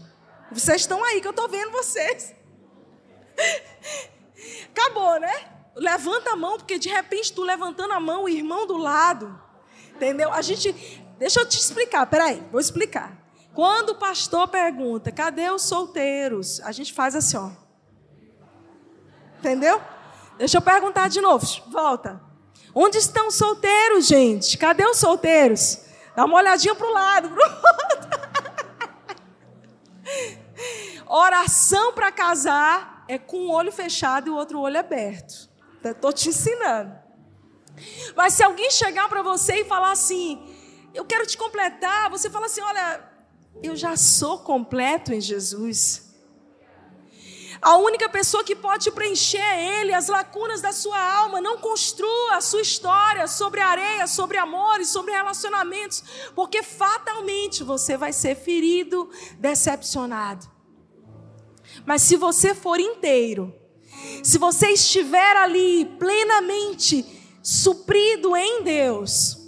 Vocês 0.53 0.83
estão 0.83 1.03
aí 1.03 1.21
que 1.21 1.27
eu 1.27 1.31
estou 1.31 1.49
vendo 1.49 1.73
vocês. 1.73 2.35
Acabou, 4.71 5.19
né? 5.19 5.33
Levanta 5.75 6.33
a 6.33 6.37
mão, 6.37 6.59
porque 6.59 6.79
de 6.79 6.89
repente 6.89 7.33
tu 7.33 7.43
levantando 7.43 7.93
a 7.93 8.01
mão, 8.01 8.25
o 8.25 8.29
irmão 8.29 8.67
do 8.67 8.77
lado. 8.77 9.39
Entendeu? 9.95 10.33
A 10.33 10.43
gente. 10.43 10.73
Deixa 11.19 11.41
eu 11.41 11.49
te 11.49 11.59
explicar, 11.59 12.07
peraí, 12.07 12.43
vou 12.51 12.61
explicar. 12.61 13.17
Quando 13.55 13.91
o 13.91 13.95
pastor 13.95 14.49
pergunta, 14.49 15.13
cadê 15.13 15.49
os 15.51 15.63
solteiros? 15.63 16.61
A 16.61 16.73
gente 16.73 16.93
faz 16.93 17.15
assim, 17.15 17.37
ó. 17.37 17.51
Entendeu? 19.39 19.81
Deixa 20.37 20.59
eu 20.59 20.63
perguntar 20.63 21.09
de 21.09 21.21
novo. 21.21 21.47
Volta. 21.69 22.21
Onde 22.75 22.99
estão 22.99 23.29
os 23.29 23.37
solteiros, 23.37 24.07
gente? 24.07 24.59
Cadê 24.59 24.85
os 24.85 24.99
solteiros? 24.99 25.84
Dá 26.17 26.25
uma 26.25 26.37
olhadinha 26.37 26.75
para 26.75 26.87
o 26.87 26.93
lado, 26.93 27.29
outro. 27.29 28.15
Oração 31.07 31.93
para 31.93 32.13
casar 32.13 33.05
é 33.09 33.19
com 33.19 33.47
um 33.47 33.51
olho 33.51 33.73
fechado 33.73 34.29
e 34.29 34.31
o 34.31 34.37
outro 34.37 34.61
olho 34.61 34.79
aberto. 34.79 35.51
Estou 35.83 36.13
te 36.13 36.29
ensinando. 36.29 36.95
Mas 38.17 38.35
se 38.35 38.43
alguém 38.43 38.71
chegar 38.71 39.09
para 39.09 39.23
você 39.23 39.61
e 39.61 39.65
falar 39.65 39.91
assim, 39.91 40.55
eu 40.95 41.05
quero 41.05 41.27
te 41.27 41.37
completar, 41.37 42.09
você 42.09 42.31
fala 42.31 42.47
assim: 42.47 42.61
olha, 42.63 43.05
eu 43.63 43.75
já 43.77 43.97
sou 43.97 44.39
completo 44.39 45.13
em 45.13 45.21
Jesus. 45.21 46.04
A 47.65 47.79
única 47.79 48.11
pessoa 48.11 48.45
que 48.45 48.55
pode 48.55 48.91
preencher 48.91 49.39
é 49.39 49.81
Ele, 49.81 49.95
as 49.95 50.09
lacunas 50.09 50.61
da 50.61 50.71
sua 50.71 51.01
alma. 51.17 51.41
Não 51.41 51.57
construa 51.57 52.37
a 52.37 52.41
sua 52.43 52.61
história 52.61 53.27
sobre 53.27 53.59
areia, 53.59 54.07
sobre 54.07 54.37
amores, 54.37 54.89
sobre 54.89 55.13
relacionamentos, 55.13 56.05
porque 56.35 56.63
fatalmente 56.63 57.65
você 57.65 57.97
vai 57.97 58.13
ser 58.13 58.35
ferido, 58.35 59.09
decepcionado. 59.39 60.47
Mas 61.87 62.03
se 62.03 62.19
você 62.19 62.55
for 62.55 62.79
inteiro, 62.79 63.55
se 64.23 64.37
você 64.37 64.69
estiver 64.69 65.35
ali 65.39 65.87
plenamente 65.99 67.03
suprido 67.43 68.37
em 68.37 68.63
Deus, 68.63 69.39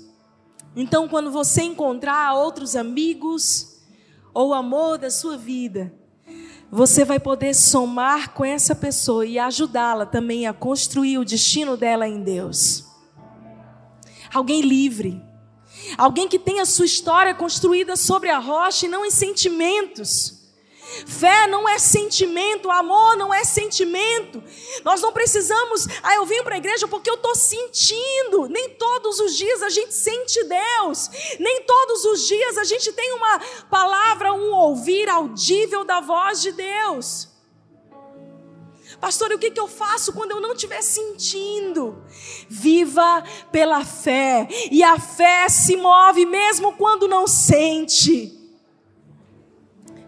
então 0.75 1.07
quando 1.07 1.31
você 1.31 1.65
encontrar 1.65 2.33
outros 2.33 2.77
amigos 2.77 3.77
ou 4.33 4.55
amor 4.55 4.97
da 4.97 5.11
sua 5.11 5.37
vida, 5.37 5.93
você 6.71 7.05
vai 7.05 7.21
poder 7.21 7.55
somar 7.55 8.33
com 8.33 8.45
essa 8.45 8.75
pessoa 8.75 9.25
e 9.25 9.39
ajudá-la 9.39 10.05
também 10.05 10.47
a 10.47 10.53
construir 10.53 11.19
o 11.19 11.25
destino 11.25 11.77
dela 11.77 12.09
em 12.09 12.23
Deus. 12.23 12.85
Alguém 14.33 14.61
livre. 14.61 15.23
Alguém 15.97 16.29
que 16.29 16.39
tenha 16.39 16.67
sua 16.67 16.85
história 16.85 17.35
construída 17.35 17.97
sobre 17.97 18.29
a 18.29 18.39
rocha 18.39 18.87
e 18.87 18.89
não 18.89 19.05
em 19.05 19.11
sentimentos. 19.11 20.46
Fé 21.07 21.47
não 21.47 21.69
é 21.69 21.79
sentimento, 21.79 22.71
amor 22.71 23.17
não 23.17 23.35
é 23.35 23.45
sentimento. 23.45 24.43
Nós 24.85 25.03
não 25.03 25.13
precisamos, 25.13 25.87
ah, 26.03 26.15
eu 26.15 26.25
vim 26.25 26.43
para 26.43 26.55
a 26.55 26.59
igreja 26.59 26.87
porque 26.89 27.11
eu 27.11 27.15
estou 27.15 27.35
sentindo. 27.35 28.49
Nem 28.49 28.71
todos 28.71 29.21
os 29.21 29.37
dias 29.37 29.63
a 29.63 29.69
gente 29.69 29.93
sente 29.93 30.43
Deus, 30.45 31.11
nem 31.39 31.63
todos 31.63 32.05
os 32.05 32.27
dias 32.27 32.59
a 32.59 32.65
gente 32.65 32.93
tem 32.93 33.13
uma 33.13 33.39
palavra, 33.71 34.33
um 34.33 34.55
ouvir 34.55 35.09
audível 35.09 35.85
da 35.85 36.01
voz 36.01 36.41
de 36.41 36.53
Deus. 36.53 37.29
Pastor, 39.01 39.31
o 39.33 39.39
que, 39.39 39.51
que 39.51 39.61
eu 39.61 39.69
faço 39.69 40.13
quando 40.13 40.31
eu 40.31 40.41
não 40.41 40.53
estiver 40.53 40.81
sentindo? 40.81 42.03
Viva 42.49 43.23
pela 43.53 43.85
fé, 43.85 44.49
e 44.71 44.83
a 44.83 44.99
fé 44.99 45.49
se 45.49 45.77
move 45.77 46.25
mesmo 46.25 46.73
quando 46.73 47.07
não 47.07 47.27
sente. 47.27 48.36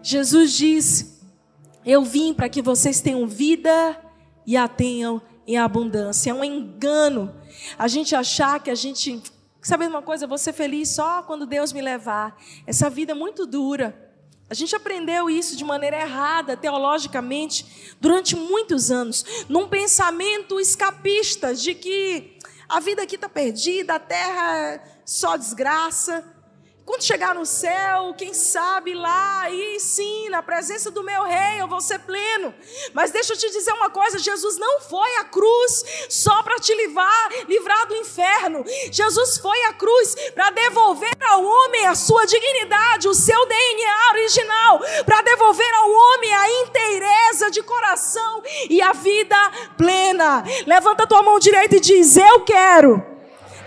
Jesus 0.01 0.53
disse: 0.53 1.19
Eu 1.85 2.03
vim 2.03 2.33
para 2.33 2.49
que 2.49 2.61
vocês 2.61 3.01
tenham 3.01 3.27
vida 3.27 3.99
e 4.45 4.55
a 4.57 4.67
tenham 4.67 5.21
em 5.45 5.57
abundância. 5.57 6.31
É 6.31 6.33
um 6.33 6.43
engano 6.43 7.33
a 7.77 7.87
gente 7.87 8.15
achar 8.15 8.61
que 8.61 8.69
a 8.69 8.75
gente. 8.75 9.21
Sabe 9.61 9.85
uma 9.85 10.01
coisa? 10.01 10.23
Eu 10.23 10.29
vou 10.29 10.37
ser 10.37 10.53
feliz 10.53 10.89
só 10.89 11.21
quando 11.23 11.45
Deus 11.45 11.73
me 11.73 11.81
levar. 11.81 12.37
Essa 12.65 12.89
vida 12.89 13.11
é 13.11 13.15
muito 13.15 13.45
dura. 13.45 14.09
A 14.49 14.53
gente 14.53 14.75
aprendeu 14.75 15.29
isso 15.29 15.55
de 15.55 15.63
maneira 15.63 16.01
errada, 16.01 16.57
teologicamente, 16.57 17.95
durante 18.01 18.35
muitos 18.35 18.89
anos, 18.89 19.23
num 19.47 19.67
pensamento 19.67 20.59
escapista 20.59 21.53
de 21.53 21.75
que 21.75 22.37
a 22.67 22.79
vida 22.79 23.03
aqui 23.03 23.15
está 23.15 23.29
perdida, 23.29 23.95
a 23.95 23.99
terra 23.99 24.57
é 24.57 24.83
só 25.05 25.37
desgraça. 25.37 26.23
Quando 26.89 27.03
chegar 27.03 27.35
no 27.35 27.45
céu, 27.45 28.15
quem 28.17 28.33
sabe 28.33 28.95
lá, 28.95 29.41
aí 29.41 29.79
sim, 29.79 30.27
na 30.29 30.41
presença 30.41 30.89
do 30.89 31.03
meu 31.03 31.21
rei, 31.21 31.61
eu 31.61 31.67
vou 31.67 31.79
ser 31.79 31.99
pleno. 31.99 32.51
Mas 32.95 33.11
deixa 33.11 33.33
eu 33.33 33.37
te 33.37 33.47
dizer 33.51 33.71
uma 33.73 33.91
coisa: 33.91 34.17
Jesus 34.17 34.57
não 34.57 34.81
foi 34.81 35.17
à 35.17 35.25
cruz 35.25 35.85
só 36.09 36.41
para 36.41 36.55
te 36.55 36.73
livrar, 36.73 37.29
livrar 37.47 37.85
do 37.85 37.95
inferno. 37.95 38.65
Jesus 38.91 39.37
foi 39.37 39.65
à 39.65 39.73
cruz 39.73 40.15
para 40.33 40.49
devolver 40.49 41.15
ao 41.29 41.43
homem 41.43 41.85
a 41.85 41.93
sua 41.93 42.25
dignidade, 42.25 43.07
o 43.07 43.13
seu 43.13 43.45
DNA 43.45 44.09
original, 44.13 44.79
para 45.05 45.21
devolver 45.21 45.73
ao 45.75 45.91
homem 45.91 46.33
a 46.33 46.51
inteireza 46.63 47.51
de 47.51 47.61
coração 47.61 48.41
e 48.67 48.81
a 48.81 48.93
vida 48.93 49.37
plena. 49.77 50.43
Levanta 50.65 51.05
tua 51.05 51.21
mão 51.21 51.37
direita 51.37 51.75
e 51.75 51.79
diz: 51.79 52.17
Eu 52.17 52.39
quero 52.43 53.05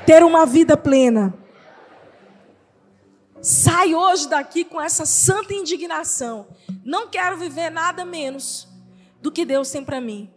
ter 0.04 0.24
uma 0.24 0.44
vida 0.44 0.76
plena. 0.76 1.40
Sai 3.42 3.92
hoje 3.92 4.28
daqui 4.28 4.64
com 4.64 4.80
essa 4.80 5.04
santa 5.04 5.52
indignação. 5.52 6.46
Não 6.84 7.08
quero 7.08 7.36
viver 7.36 7.70
nada 7.70 8.04
menos 8.04 8.68
do 9.20 9.32
que 9.32 9.44
Deus 9.44 9.68
tem 9.68 9.84
para 9.84 10.00
mim. 10.00 10.32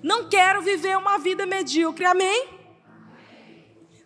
Não 0.00 0.28
quero 0.28 0.62
viver 0.62 0.96
uma 0.96 1.18
vida 1.18 1.44
medíocre. 1.46 2.04
Amém? 2.04 2.48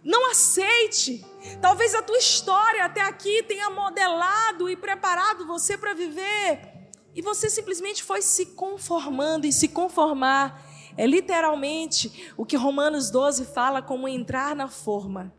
Não 0.03 0.31
aceite. 0.31 1.23
Talvez 1.61 1.95
a 1.95 2.01
tua 2.01 2.17
história 2.17 2.87
até 2.87 3.03
aqui 3.03 3.43
tenha 3.43 3.69
modelado 3.69 4.71
e 4.71 4.77
preparado 4.77 5.47
você 5.47 5.77
para 5.77 5.93
viver. 5.93 6.89
E 7.15 7.21
você 7.21 7.51
simplesmente 7.51 8.03
foi 8.03 8.23
se 8.23 8.47
conformando 8.47 9.47
e 9.47 9.53
se 9.53 9.69
conformar. 9.69 10.65
É 10.97 11.07
literalmente 11.07 12.33
o 12.35 12.47
que 12.47 12.57
Romanos 12.57 13.11
12 13.11 13.45
fala 13.45 13.83
como 13.83 14.09
entrar 14.09 14.57
na 14.57 14.69
forma. 14.69 15.35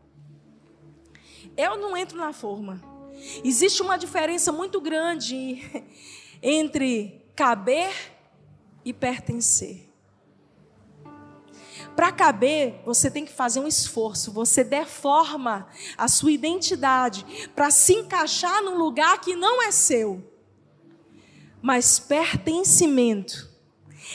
Eu 1.56 1.76
não 1.76 1.96
entro 1.96 2.16
na 2.16 2.32
forma. 2.32 2.89
Existe 3.44 3.82
uma 3.82 3.96
diferença 3.96 4.50
muito 4.52 4.80
grande 4.80 5.62
entre 6.42 7.22
caber 7.34 7.92
e 8.84 8.92
pertencer. 8.92 9.90
Para 11.96 12.12
caber, 12.12 12.80
você 12.84 13.10
tem 13.10 13.24
que 13.24 13.32
fazer 13.32 13.60
um 13.60 13.66
esforço, 13.66 14.32
você 14.32 14.64
deforma 14.64 15.66
a 15.98 16.08
sua 16.08 16.32
identidade 16.32 17.50
para 17.54 17.70
se 17.70 17.94
encaixar 17.94 18.62
num 18.62 18.76
lugar 18.78 19.20
que 19.20 19.34
não 19.34 19.62
é 19.62 19.70
seu. 19.70 20.24
Mas 21.60 21.98
pertencimento 21.98 23.50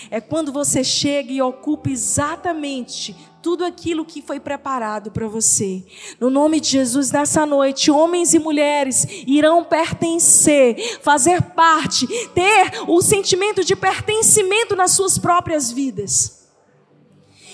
é 0.10 0.20
quando 0.20 0.52
você 0.52 0.84
chega 0.84 1.32
e 1.32 1.42
ocupa 1.42 1.90
exatamente 1.90 3.16
tudo 3.46 3.64
aquilo 3.64 4.04
que 4.04 4.24
foi 4.24 4.40
preparado 4.40 5.12
para 5.12 5.28
você. 5.28 5.86
No 6.20 6.32
nome 6.32 6.60
de 6.60 6.68
Jesus, 6.68 7.12
nessa 7.12 7.46
noite, 7.46 7.92
homens 7.92 8.34
e 8.34 8.40
mulheres 8.40 9.06
irão 9.28 9.64
pertencer, 9.64 11.00
fazer 11.04 11.44
parte, 11.54 12.08
ter 12.30 12.72
o 12.88 13.04
sentimento 13.04 13.64
de 13.64 13.76
pertencimento 13.76 14.76
nas 14.76 14.94
suas 14.94 15.20
próprias 15.20 15.72
vidas. 15.72 16.50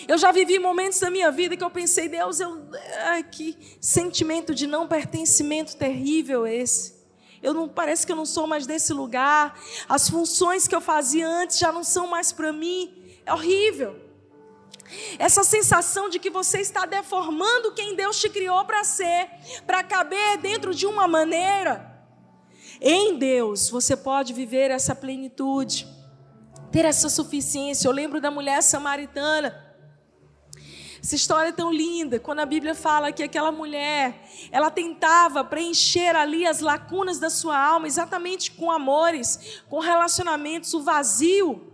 Eu 0.08 0.18
já 0.18 0.32
vivi 0.32 0.60
momentos 0.60 0.98
da 1.02 1.12
minha 1.12 1.30
vida 1.30 1.58
que 1.58 1.64
eu 1.64 1.70
pensei, 1.70 2.08
Deus, 2.08 2.40
eu, 2.40 2.66
que 3.30 3.58
sentimento 3.82 4.56
de 4.56 4.66
não 4.68 4.88
pertencimento 4.88 5.76
terrível 5.76 6.48
esse. 6.48 7.02
Eu 7.44 7.54
não 7.54 7.68
parece 7.68 8.06
que 8.06 8.14
eu 8.14 8.16
não 8.16 8.26
sou 8.26 8.48
mais 8.48 8.66
desse 8.66 8.94
lugar. 8.94 9.60
As 9.90 10.10
funções 10.10 10.70
que 10.70 10.76
eu 10.76 10.80
fazia 10.80 11.28
antes 11.28 11.60
já 11.60 11.70
não 11.70 11.84
são 11.84 12.08
mais 12.08 12.32
para 12.32 12.54
mim. 12.54 13.20
É 13.26 13.34
horrível. 13.34 14.11
Essa 15.18 15.44
sensação 15.44 16.10
de 16.10 16.20
que 16.20 16.30
você 16.30 16.60
está 16.60 16.86
deformando 16.86 17.74
quem 17.74 17.96
Deus 17.96 18.20
te 18.20 18.30
criou 18.30 18.64
para 18.66 18.84
ser, 18.84 19.30
para 19.66 19.84
caber 19.84 20.38
dentro 20.38 20.74
de 20.74 20.86
uma 20.86 21.08
maneira. 21.08 21.90
Em 22.80 23.18
Deus 23.18 23.70
você 23.70 23.96
pode 23.96 24.34
viver 24.34 24.72
essa 24.72 24.96
plenitude, 24.96 25.88
ter 26.72 26.86
essa 26.86 27.10
suficiência. 27.10 27.88
Eu 27.88 27.92
lembro 27.92 28.20
da 28.20 28.32
mulher 28.32 28.62
samaritana 28.62 29.72
essa 31.04 31.16
história 31.16 31.50
é 31.50 31.52
tão 31.52 31.74
linda, 31.74 32.20
quando 32.20 32.42
a 32.42 32.46
Bíblia 32.46 32.76
fala 32.76 33.12
que 33.12 33.24
aquela 33.24 33.52
mulher, 33.52 34.24
ela 34.52 34.70
tentava 34.70 35.44
preencher 35.44 36.16
ali 36.16 36.46
as 36.46 36.60
lacunas 36.60 37.18
da 37.18 37.30
sua 37.30 37.58
alma, 37.58 37.88
exatamente 37.88 38.52
com 38.52 38.70
amores, 38.70 39.64
com 39.68 39.80
relacionamentos, 39.80 40.76
o 40.76 40.84
vazio. 40.84 41.71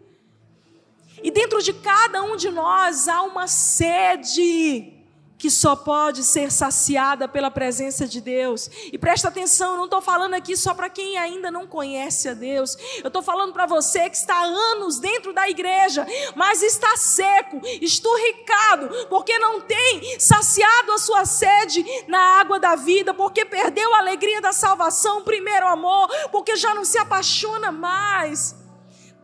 E 1.24 1.32
dentro 1.32 1.62
de 1.62 1.74
cada 1.74 2.22
um 2.24 2.36
de 2.36 2.50
nós 2.50 3.08
há 3.08 3.22
uma 3.24 3.48
sede 3.48 4.98
que 5.38 5.52
só 5.52 5.76
pode 5.76 6.24
ser 6.24 6.52
saciada 6.52 7.28
pela 7.28 7.52
presença 7.52 8.08
de 8.08 8.20
Deus. 8.20 8.70
E 8.92 8.98
presta 8.98 9.28
atenção, 9.28 9.72
eu 9.72 9.78
não 9.78 9.86
estou 9.86 10.02
falando 10.02 10.34
aqui 10.34 10.58
só 10.58 10.74
para 10.74 10.90
quem 10.90 11.18
ainda 11.18 11.52
não 11.52 11.68
conhece 11.68 12.28
a 12.28 12.34
Deus. 12.34 12.76
Eu 13.04 13.08
estou 13.08 13.22
falando 13.22 13.54
para 13.54 13.66
você 13.66 14.10
que 14.10 14.18
está 14.18 14.36
há 14.36 14.46
anos 14.46 15.00
dentro 15.00 15.34
da 15.34 15.48
igreja, 15.48 16.06
mas 16.36 16.64
está 16.64 16.98
seco, 16.98 17.62
esturricado, 17.82 18.90
porque 19.10 19.38
não 19.38 19.62
tem 19.62 20.20
saciado 20.20 20.92
a 20.92 20.98
sua 20.98 21.26
sede 21.26 21.86
na 22.08 22.40
água 22.40 22.60
da 22.60 22.76
vida, 22.76 23.14
porque 23.14 23.46
perdeu 23.46 23.94
a 23.94 24.00
alegria 24.00 24.42
da 24.42 24.52
salvação, 24.52 25.20
o 25.20 25.24
primeiro 25.24 25.68
amor, 25.68 26.10
porque 26.32 26.56
já 26.56 26.74
não 26.74 26.84
se 26.84 26.98
apaixona 26.98 27.72
mais 27.72 28.67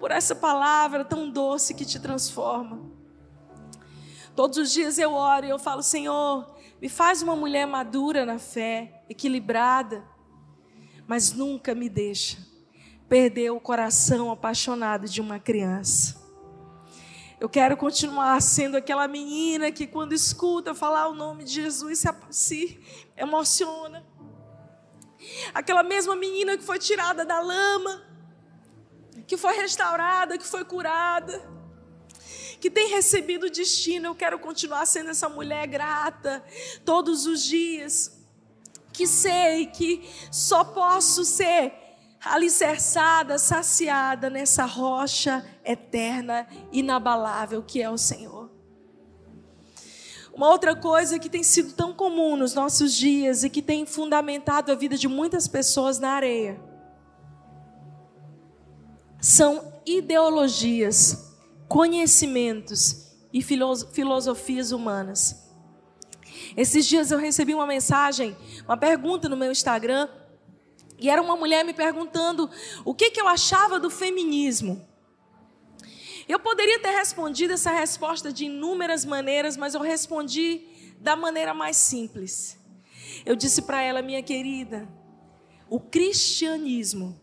por 0.04 0.12
essa 0.12 0.36
palavra 0.36 1.06
tão 1.06 1.30
doce 1.30 1.74
que 1.74 1.86
te 1.86 1.98
transforma. 1.98 2.92
Todos 4.36 4.58
os 4.58 4.70
dias 4.70 4.98
eu 4.98 5.14
oro 5.14 5.46
e 5.46 5.50
eu 5.50 5.58
falo, 5.58 5.82
Senhor, 5.82 6.58
me 6.82 6.90
faz 6.90 7.22
uma 7.22 7.38
mulher 7.38 7.66
madura 7.66 8.26
na 8.26 8.38
fé, 8.38 9.02
equilibrada, 9.10 10.04
mas 11.08 11.32
nunca 11.32 11.74
me 11.74 11.88
deixa 11.88 12.38
perder 13.08 13.52
o 13.52 13.62
coração 13.62 14.30
apaixonado 14.30 15.08
de 15.08 15.22
uma 15.22 15.40
criança. 15.40 16.22
Eu 17.40 17.48
quero 17.48 17.78
continuar 17.78 18.42
sendo 18.42 18.76
aquela 18.76 19.08
menina 19.08 19.72
que, 19.72 19.88
quando 19.88 20.12
escuta 20.12 20.76
falar 20.76 21.08
o 21.08 21.16
nome 21.16 21.46
de 21.46 21.54
Jesus, 21.54 22.04
se, 22.30 22.78
emociona. 23.16 24.06
Aquela 25.54 25.82
mesma 25.82 26.14
menina 26.14 26.58
que 26.58 26.64
foi 26.66 26.78
tirada 26.78 27.24
da 27.24 27.40
lama, 27.40 28.13
que 29.28 29.38
foi 29.38 29.56
restaurada, 29.56 30.38
que 30.38 30.46
foi 30.46 30.66
curada 30.66 31.54
que 32.64 32.72
tem 32.72 32.88
recebido 32.88 33.50
destino. 33.50 34.08
Eu 34.08 34.16
quero 34.16 34.40
continuar 34.40 34.86
sendo 34.86 35.10
essa 35.10 35.28
mulher 35.28 35.68
grata 35.68 36.42
todos 36.86 37.26
os 37.26 37.44
dias. 37.44 38.18
Que 38.94 39.06
sei 39.06 39.66
que 39.66 40.10
só 40.32 40.64
posso 40.64 41.26
ser 41.26 41.74
alicerçada, 42.24 43.38
saciada 43.38 44.30
nessa 44.30 44.64
rocha 44.64 45.46
eterna, 45.66 46.48
inabalável 46.72 47.62
que 47.62 47.82
é 47.82 47.90
o 47.90 47.98
Senhor. 47.98 48.50
Uma 50.34 50.48
outra 50.48 50.74
coisa 50.74 51.20
que 51.20 51.30
tem 51.30 51.44
sido 51.44 51.74
tão 51.74 51.92
comum 51.92 52.38
nos 52.38 52.54
nossos 52.54 52.94
dias 52.94 53.44
e 53.44 53.50
que 53.50 53.62
tem 53.62 53.86
fundamentado 53.86 54.72
a 54.72 54.76
vida 54.76 54.96
de 54.96 55.10
muitas 55.10 55.50
pessoas 55.50 56.00
na 56.00 56.12
areia 56.12 56.73
são 59.24 59.82
ideologias 59.86 61.34
conhecimentos 61.70 63.16
e 63.32 63.42
filosofias 63.42 64.74
humanas. 64.74 65.50
Esses 66.58 66.86
dias 66.86 67.10
eu 67.10 67.18
recebi 67.18 67.56
uma 67.56 67.66
mensagem, 67.66 68.36
uma 68.66 68.76
pergunta 68.76 69.30
no 69.30 69.38
meu 69.38 69.50
Instagram, 69.50 70.10
e 71.00 71.10
era 71.10 71.22
uma 71.22 71.38
mulher 71.38 71.64
me 71.64 71.74
perguntando 71.74 72.50
o 72.84 72.94
que, 72.94 73.12
que 73.12 73.22
eu 73.22 73.28
achava 73.30 73.80
do 73.80 73.90
feminismo. 73.90 74.86
Eu 76.28 76.40
poderia 76.40 76.80
ter 76.80 76.92
respondido 76.92 77.54
essa 77.54 77.72
resposta 77.72 78.32
de 78.32 78.46
inúmeras 78.46 79.06
maneiras, 79.06 79.56
mas 79.56 79.74
eu 79.74 79.80
respondi 79.80 80.68
da 81.00 81.16
maneira 81.16 81.54
mais 81.54 81.78
simples. 81.78 82.60
Eu 83.26 83.38
disse 83.38 83.62
para 83.62 83.82
ela, 83.82 84.02
minha 84.02 84.22
querida, 84.22 84.86
o 85.70 85.80
cristianismo 85.80 87.23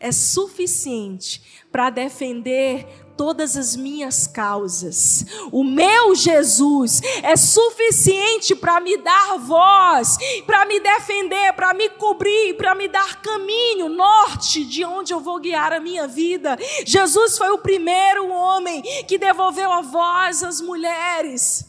é 0.00 0.12
suficiente 0.12 1.42
para 1.70 1.90
defender 1.90 2.86
todas 3.18 3.56
as 3.56 3.74
minhas 3.74 4.28
causas. 4.28 5.26
O 5.50 5.64
meu 5.64 6.14
Jesus 6.14 7.02
é 7.20 7.36
suficiente 7.36 8.54
para 8.54 8.80
me 8.80 8.96
dar 8.96 9.38
voz, 9.38 10.16
para 10.46 10.64
me 10.64 10.78
defender, 10.78 11.52
para 11.54 11.74
me 11.74 11.88
cobrir, 11.90 12.54
para 12.56 12.76
me 12.76 12.86
dar 12.86 13.20
caminho, 13.20 13.88
norte 13.88 14.64
de 14.64 14.84
onde 14.84 15.12
eu 15.12 15.18
vou 15.18 15.40
guiar 15.40 15.72
a 15.72 15.80
minha 15.80 16.06
vida. 16.06 16.56
Jesus 16.86 17.36
foi 17.36 17.50
o 17.50 17.58
primeiro 17.58 18.28
homem 18.28 18.82
que 19.06 19.18
devolveu 19.18 19.72
a 19.72 19.80
voz 19.80 20.44
às 20.44 20.60
mulheres. 20.60 21.66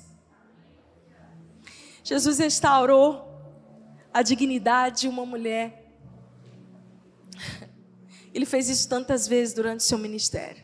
Jesus 2.03 2.37
restaurou 2.37 3.27
a 4.13 4.21
dignidade 4.21 5.01
de 5.01 5.07
uma 5.07 5.25
mulher. 5.25 5.78
Ele 8.39 8.45
fez 8.45 8.69
isso 8.69 8.87
tantas 8.87 9.27
vezes 9.27 9.53
durante 9.53 9.83
seu 9.83 9.97
ministério. 9.97 10.63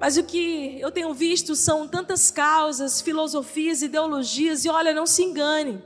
Mas 0.00 0.16
o 0.16 0.24
que 0.24 0.76
eu 0.80 0.90
tenho 0.90 1.14
visto 1.14 1.54
são 1.54 1.86
tantas 1.86 2.32
causas, 2.32 3.00
filosofias, 3.00 3.80
ideologias, 3.80 4.64
e 4.64 4.68
olha, 4.68 4.92
não 4.92 5.06
se 5.06 5.22
engane. 5.22 5.80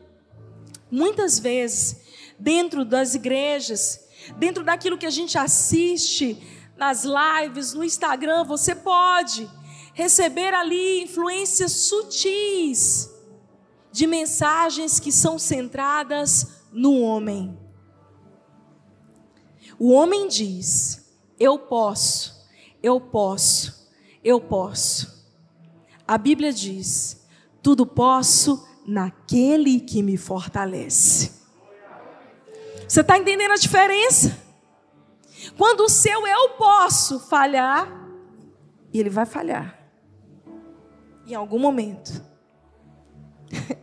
Muitas 0.91 1.39
vezes, 1.39 2.01
dentro 2.39 2.87
das 2.87 3.15
igrejas, 3.15 4.09
dentro 4.39 4.65
daquilo 4.65 4.97
que 4.97 5.05
a 5.05 5.11
gente 5.11 5.37
assiste 5.37 6.43
nas 6.75 7.05
lives, 7.05 7.75
no 7.75 7.85
Instagram, 7.85 8.45
você 8.45 8.75
pode 8.75 9.47
receber 9.93 10.55
ali 10.55 11.03
influências 11.03 11.73
sutis 11.73 13.11
de 13.93 14.07
mensagens 14.07 14.99
que 14.99 15.13
são 15.13 15.39
centradas 15.39 16.63
no 16.73 16.99
homem. 16.99 17.68
O 19.79 19.93
homem 19.93 20.27
diz: 20.27 21.17
Eu 21.39 21.59
posso, 21.59 22.49
eu 22.83 23.01
posso, 23.01 23.89
eu 24.25 24.41
posso. 24.41 25.27
A 26.07 26.19
Bíblia 26.19 26.53
diz: 26.53 27.25
Tudo 27.63 27.87
posso 27.87 28.67
naquele 28.87 29.81
que 29.81 30.03
me 30.03 30.17
fortalece. 30.17 31.39
Você 32.89 33.03
está 33.03 33.19
entendendo 33.19 33.53
a 33.53 33.57
diferença? 33.57 34.37
Quando 35.57 35.83
o 35.83 35.89
seu 35.89 36.27
eu 36.27 36.51
posso 36.51 37.21
falhar, 37.21 37.89
ele 38.93 39.11
vai 39.11 39.27
falhar, 39.27 39.79
em 41.27 41.35
algum 41.35 41.59
momento. 41.59 42.25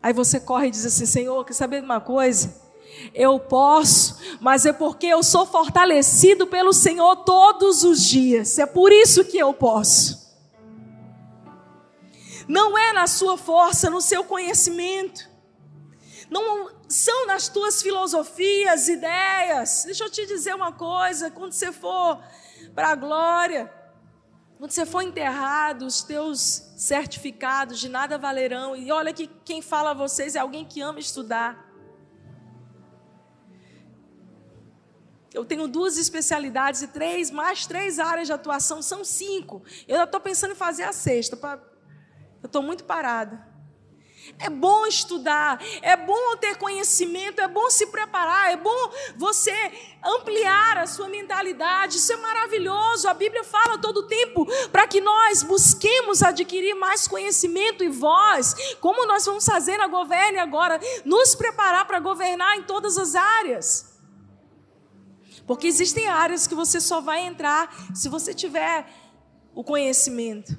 Aí 0.00 0.12
você 0.12 0.40
corre 0.40 0.68
e 0.68 0.70
diz 0.70 0.86
assim: 0.86 1.04
Senhor, 1.04 1.44
quer 1.44 1.52
saber 1.52 1.80
de 1.80 1.84
uma 1.84 2.00
coisa? 2.00 2.65
Eu 3.14 3.38
posso, 3.38 4.18
mas 4.40 4.66
é 4.66 4.72
porque 4.72 5.06
eu 5.06 5.22
sou 5.22 5.46
fortalecido 5.46 6.46
pelo 6.46 6.72
Senhor 6.72 7.16
todos 7.16 7.84
os 7.84 8.02
dias. 8.02 8.58
É 8.58 8.66
por 8.66 8.92
isso 8.92 9.24
que 9.24 9.38
eu 9.38 9.52
posso. 9.52 10.26
Não 12.48 12.78
é 12.78 12.92
na 12.92 13.06
sua 13.06 13.36
força, 13.36 13.90
no 13.90 14.00
seu 14.00 14.24
conhecimento. 14.24 15.28
não 16.30 16.74
são 16.88 17.26
nas 17.26 17.48
tuas 17.48 17.82
filosofias, 17.82 18.88
ideias. 18.88 19.82
Deixa 19.84 20.04
eu 20.04 20.10
te 20.10 20.26
dizer 20.26 20.54
uma 20.54 20.72
coisa: 20.72 21.30
quando 21.30 21.52
você 21.52 21.72
for 21.72 22.20
para 22.74 22.88
a 22.90 22.94
glória, 22.94 23.72
quando 24.58 24.70
você 24.70 24.86
for 24.86 25.02
enterrado, 25.02 25.84
os 25.84 26.02
teus 26.02 26.62
certificados 26.76 27.78
de 27.78 27.88
nada 27.88 28.16
valerão. 28.16 28.76
E 28.76 28.90
olha 28.92 29.12
que 29.12 29.26
quem 29.44 29.60
fala 29.60 29.90
a 29.90 29.94
vocês 29.94 30.34
é 30.34 30.38
alguém 30.38 30.64
que 30.64 30.80
ama 30.80 31.00
estudar. 31.00 31.65
Eu 35.36 35.44
tenho 35.44 35.68
duas 35.68 35.98
especialidades 35.98 36.80
e 36.80 36.88
três, 36.88 37.30
mais 37.30 37.66
três 37.66 37.98
áreas 37.98 38.26
de 38.26 38.32
atuação, 38.32 38.80
são 38.80 39.04
cinco. 39.04 39.62
Eu 39.86 40.02
estou 40.04 40.18
pensando 40.18 40.52
em 40.52 40.56
fazer 40.56 40.84
a 40.84 40.94
sexta. 40.94 41.36
Pra... 41.36 41.60
Eu 42.42 42.46
estou 42.46 42.62
muito 42.62 42.84
parada. 42.84 43.46
É 44.38 44.48
bom 44.48 44.86
estudar, 44.86 45.62
é 45.82 45.94
bom 45.94 46.36
ter 46.38 46.56
conhecimento, 46.56 47.40
é 47.42 47.46
bom 47.46 47.68
se 47.68 47.86
preparar, 47.88 48.50
é 48.50 48.56
bom 48.56 48.90
você 49.16 49.54
ampliar 50.02 50.78
a 50.78 50.86
sua 50.86 51.06
mentalidade. 51.06 51.98
Isso 51.98 52.14
é 52.14 52.16
maravilhoso. 52.16 53.06
A 53.06 53.12
Bíblia 53.12 53.44
fala 53.44 53.76
todo 53.76 54.06
tempo 54.06 54.46
para 54.72 54.86
que 54.88 55.02
nós 55.02 55.42
busquemos 55.42 56.22
adquirir 56.22 56.74
mais 56.74 57.06
conhecimento 57.06 57.84
e 57.84 57.90
voz. 57.90 58.74
Como 58.80 59.06
nós 59.06 59.26
vamos 59.26 59.44
fazer 59.44 59.76
na 59.76 59.86
Governe 59.86 60.38
agora? 60.38 60.80
Nos 61.04 61.34
preparar 61.34 61.86
para 61.86 62.00
governar 62.00 62.56
em 62.56 62.62
todas 62.62 62.96
as 62.96 63.14
áreas. 63.14 63.95
Porque 65.46 65.66
existem 65.66 66.08
áreas 66.08 66.46
que 66.46 66.54
você 66.54 66.80
só 66.80 67.00
vai 67.00 67.24
entrar 67.24 67.94
se 67.94 68.08
você 68.08 68.34
tiver 68.34 68.86
o 69.54 69.62
conhecimento. 69.62 70.58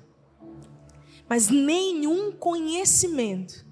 Mas 1.28 1.50
nenhum 1.50 2.32
conhecimento 2.32 3.66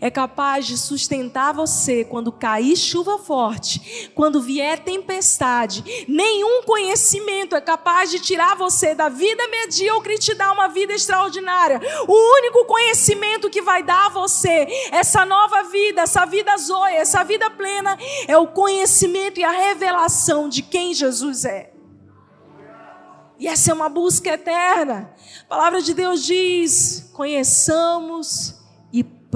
é 0.00 0.10
capaz 0.10 0.66
de 0.66 0.76
sustentar 0.76 1.52
você 1.52 2.04
quando 2.04 2.32
cair 2.32 2.76
chuva 2.76 3.18
forte, 3.18 4.10
quando 4.14 4.40
vier 4.40 4.78
tempestade. 4.80 6.06
Nenhum 6.08 6.62
conhecimento 6.62 7.54
é 7.56 7.60
capaz 7.60 8.10
de 8.10 8.20
tirar 8.20 8.56
você 8.56 8.94
da 8.94 9.08
vida 9.08 9.46
medíocre 9.48 10.14
e 10.14 10.18
te 10.18 10.34
dar 10.34 10.52
uma 10.52 10.68
vida 10.68 10.92
extraordinária. 10.92 11.80
O 12.06 12.38
único 12.38 12.64
conhecimento 12.64 13.50
que 13.50 13.62
vai 13.62 13.82
dar 13.82 14.06
a 14.06 14.10
você 14.10 14.66
essa 14.90 15.24
nova 15.24 15.64
vida, 15.64 16.02
essa 16.02 16.24
vida 16.24 16.56
zoia, 16.56 16.98
essa 16.98 17.24
vida 17.24 17.50
plena, 17.50 17.96
é 18.26 18.36
o 18.36 18.48
conhecimento 18.48 19.40
e 19.40 19.44
a 19.44 19.50
revelação 19.50 20.48
de 20.48 20.62
quem 20.62 20.94
Jesus 20.94 21.44
é. 21.44 21.72
E 23.38 23.46
essa 23.46 23.70
é 23.70 23.74
uma 23.74 23.88
busca 23.88 24.30
eterna. 24.30 25.14
A 25.42 25.44
palavra 25.44 25.82
de 25.82 25.92
Deus 25.92 26.24
diz: 26.24 27.10
conheçamos 27.12 28.54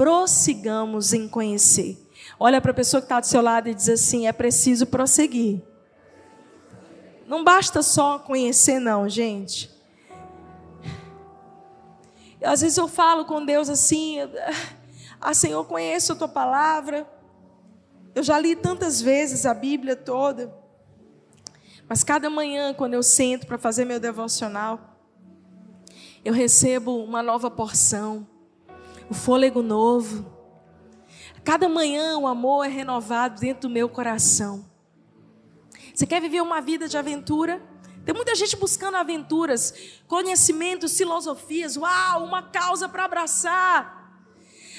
prossigamos 0.01 1.13
em 1.13 1.27
conhecer. 1.27 1.95
Olha 2.39 2.59
para 2.59 2.71
a 2.71 2.73
pessoa 2.73 2.99
que 2.99 3.05
está 3.05 3.19
do 3.19 3.27
seu 3.27 3.39
lado 3.39 3.69
e 3.69 3.75
diz 3.75 3.87
assim: 3.87 4.25
é 4.25 4.31
preciso 4.31 4.87
prosseguir. 4.87 5.61
Não 7.27 7.43
basta 7.43 7.83
só 7.83 8.17
conhecer, 8.17 8.79
não, 8.79 9.07
gente. 9.07 9.69
Às 12.43 12.61
vezes 12.61 12.79
eu 12.79 12.87
falo 12.87 13.25
com 13.25 13.45
Deus 13.45 13.69
assim: 13.69 14.17
Ah, 15.21 15.35
Senhor, 15.35 15.63
conheço 15.65 16.13
a 16.13 16.15
tua 16.15 16.27
palavra. 16.27 17.07
Eu 18.15 18.23
já 18.23 18.39
li 18.39 18.55
tantas 18.55 18.99
vezes 18.99 19.45
a 19.45 19.53
Bíblia 19.53 19.95
toda. 19.95 20.51
Mas 21.87 22.03
cada 22.03 22.27
manhã, 22.27 22.73
quando 22.73 22.95
eu 22.95 23.03
sento 23.03 23.45
para 23.45 23.59
fazer 23.59 23.85
meu 23.85 23.99
devocional, 23.99 24.97
eu 26.25 26.33
recebo 26.33 27.03
uma 27.03 27.21
nova 27.21 27.51
porção 27.51 28.30
o 29.11 29.13
fôlego 29.13 29.61
novo. 29.61 30.25
Cada 31.43 31.67
manhã 31.67 32.17
o 32.17 32.25
amor 32.25 32.65
é 32.65 32.69
renovado 32.69 33.41
dentro 33.41 33.67
do 33.67 33.73
meu 33.73 33.89
coração. 33.89 34.65
Você 35.93 36.05
quer 36.07 36.21
viver 36.21 36.39
uma 36.39 36.61
vida 36.61 36.87
de 36.87 36.97
aventura? 36.97 37.61
Tem 38.05 38.15
muita 38.15 38.33
gente 38.35 38.55
buscando 38.55 38.95
aventuras, 38.95 39.73
conhecimentos, 40.07 40.95
filosofias. 40.95 41.75
Uau, 41.75 42.23
uma 42.23 42.41
causa 42.41 42.87
para 42.87 43.03
abraçar. 43.03 43.99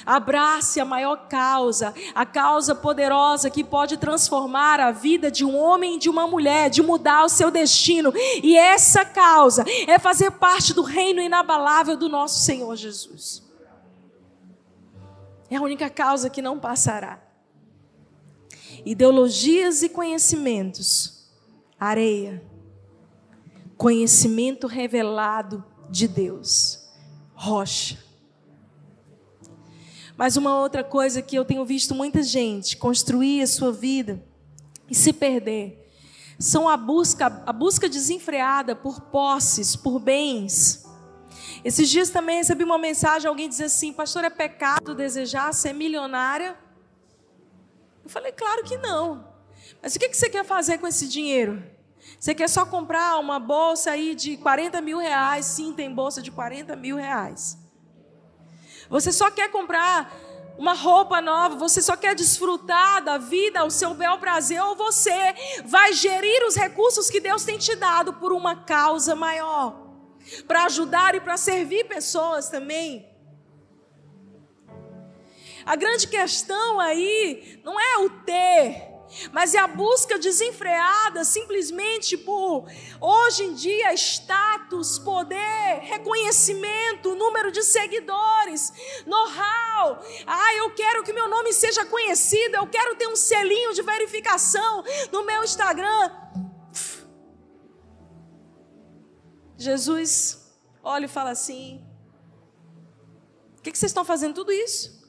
Abrace 0.06 0.80
a 0.80 0.84
maior 0.86 1.28
causa, 1.28 1.94
a 2.14 2.24
causa 2.24 2.74
poderosa 2.74 3.50
que 3.50 3.62
pode 3.62 3.98
transformar 3.98 4.80
a 4.80 4.90
vida 4.90 5.30
de 5.30 5.44
um 5.44 5.54
homem 5.56 5.96
e 5.96 5.98
de 5.98 6.08
uma 6.08 6.26
mulher, 6.26 6.70
de 6.70 6.82
mudar 6.82 7.26
o 7.26 7.28
seu 7.28 7.50
destino. 7.50 8.14
E 8.42 8.56
essa 8.56 9.04
causa 9.04 9.62
é 9.86 9.98
fazer 9.98 10.30
parte 10.30 10.72
do 10.72 10.82
reino 10.82 11.20
inabalável 11.20 11.98
do 11.98 12.08
nosso 12.08 12.40
Senhor 12.40 12.74
Jesus. 12.76 13.51
É 15.52 15.56
a 15.56 15.60
única 15.60 15.90
causa 15.90 16.30
que 16.30 16.40
não 16.40 16.58
passará. 16.58 17.22
Ideologias 18.86 19.82
e 19.82 19.88
conhecimentos, 19.90 21.30
areia. 21.78 22.42
Conhecimento 23.76 24.66
revelado 24.66 25.62
de 25.90 26.08
Deus, 26.08 26.88
rocha. 27.34 27.98
Mas 30.16 30.38
uma 30.38 30.58
outra 30.58 30.82
coisa 30.82 31.20
que 31.20 31.36
eu 31.36 31.44
tenho 31.44 31.66
visto 31.66 31.94
muita 31.94 32.22
gente 32.22 32.74
construir 32.78 33.42
a 33.42 33.46
sua 33.46 33.70
vida 33.70 34.24
e 34.88 34.94
se 34.94 35.12
perder 35.12 35.92
são 36.38 36.66
a 36.66 36.78
busca, 36.78 37.26
a 37.44 37.52
busca 37.52 37.90
desenfreada 37.90 38.74
por 38.74 39.02
posses, 39.02 39.76
por 39.76 39.98
bens 39.98 40.81
esses 41.64 41.88
dias 41.88 42.10
também 42.10 42.38
recebi 42.38 42.64
uma 42.64 42.78
mensagem, 42.78 43.28
alguém 43.28 43.48
dizia 43.48 43.66
assim, 43.66 43.92
pastor, 43.92 44.24
é 44.24 44.30
pecado 44.30 44.94
desejar 44.94 45.52
ser 45.54 45.72
milionária? 45.72 46.56
Eu 48.02 48.10
falei, 48.10 48.32
claro 48.32 48.64
que 48.64 48.76
não. 48.78 49.32
Mas 49.80 49.94
o 49.94 49.98
que 49.98 50.12
você 50.12 50.28
quer 50.28 50.44
fazer 50.44 50.78
com 50.78 50.86
esse 50.88 51.06
dinheiro? 51.06 51.62
Você 52.18 52.34
quer 52.34 52.48
só 52.48 52.66
comprar 52.66 53.18
uma 53.20 53.38
bolsa 53.38 53.92
aí 53.92 54.14
de 54.14 54.36
40 54.36 54.80
mil 54.80 54.98
reais? 54.98 55.46
Sim, 55.46 55.72
tem 55.72 55.92
bolsa 55.92 56.20
de 56.20 56.32
40 56.32 56.74
mil 56.74 56.96
reais. 56.96 57.56
Você 58.90 59.12
só 59.12 59.30
quer 59.30 59.48
comprar 59.50 60.12
uma 60.58 60.74
roupa 60.74 61.20
nova, 61.20 61.56
você 61.56 61.80
só 61.80 61.96
quer 61.96 62.14
desfrutar 62.14 63.02
da 63.04 63.18
vida 63.18 63.60
ao 63.60 63.70
seu 63.70 63.94
bel 63.94 64.18
prazer, 64.18 64.60
ou 64.60 64.76
você 64.76 65.34
vai 65.64 65.92
gerir 65.92 66.44
os 66.46 66.56
recursos 66.56 67.08
que 67.08 67.20
Deus 67.20 67.44
tem 67.44 67.56
te 67.56 67.74
dado 67.76 68.14
por 68.14 68.32
uma 68.32 68.56
causa 68.64 69.14
maior 69.14 69.91
para 70.46 70.64
ajudar 70.64 71.14
e 71.14 71.20
para 71.20 71.36
servir 71.36 71.84
pessoas 71.84 72.48
também. 72.48 73.08
A 75.64 75.76
grande 75.76 76.08
questão 76.08 76.80
aí 76.80 77.60
não 77.64 77.78
é 77.78 77.98
o 77.98 78.10
ter, 78.24 78.92
mas 79.32 79.54
é 79.54 79.58
a 79.58 79.66
busca 79.66 80.18
desenfreada 80.18 81.24
simplesmente 81.24 82.16
por, 82.16 82.66
hoje 83.00 83.44
em 83.44 83.54
dia, 83.54 83.94
status, 83.94 84.98
poder, 84.98 85.80
reconhecimento, 85.82 87.14
número 87.14 87.52
de 87.52 87.62
seguidores, 87.62 88.72
know-how. 89.06 90.02
Ah, 90.26 90.54
eu 90.56 90.70
quero 90.74 91.04
que 91.04 91.12
meu 91.12 91.28
nome 91.28 91.52
seja 91.52 91.84
conhecido, 91.84 92.56
eu 92.56 92.66
quero 92.66 92.96
ter 92.96 93.06
um 93.06 93.16
selinho 93.16 93.72
de 93.72 93.82
verificação 93.82 94.82
no 95.12 95.24
meu 95.24 95.44
Instagram. 95.44 96.10
Jesus 99.62 100.52
olha 100.82 101.06
e 101.06 101.08
fala 101.08 101.30
assim: 101.30 101.84
O 103.58 103.62
que, 103.62 103.70
que 103.70 103.78
vocês 103.78 103.90
estão 103.90 104.04
fazendo 104.04 104.34
tudo 104.34 104.52
isso? 104.52 105.02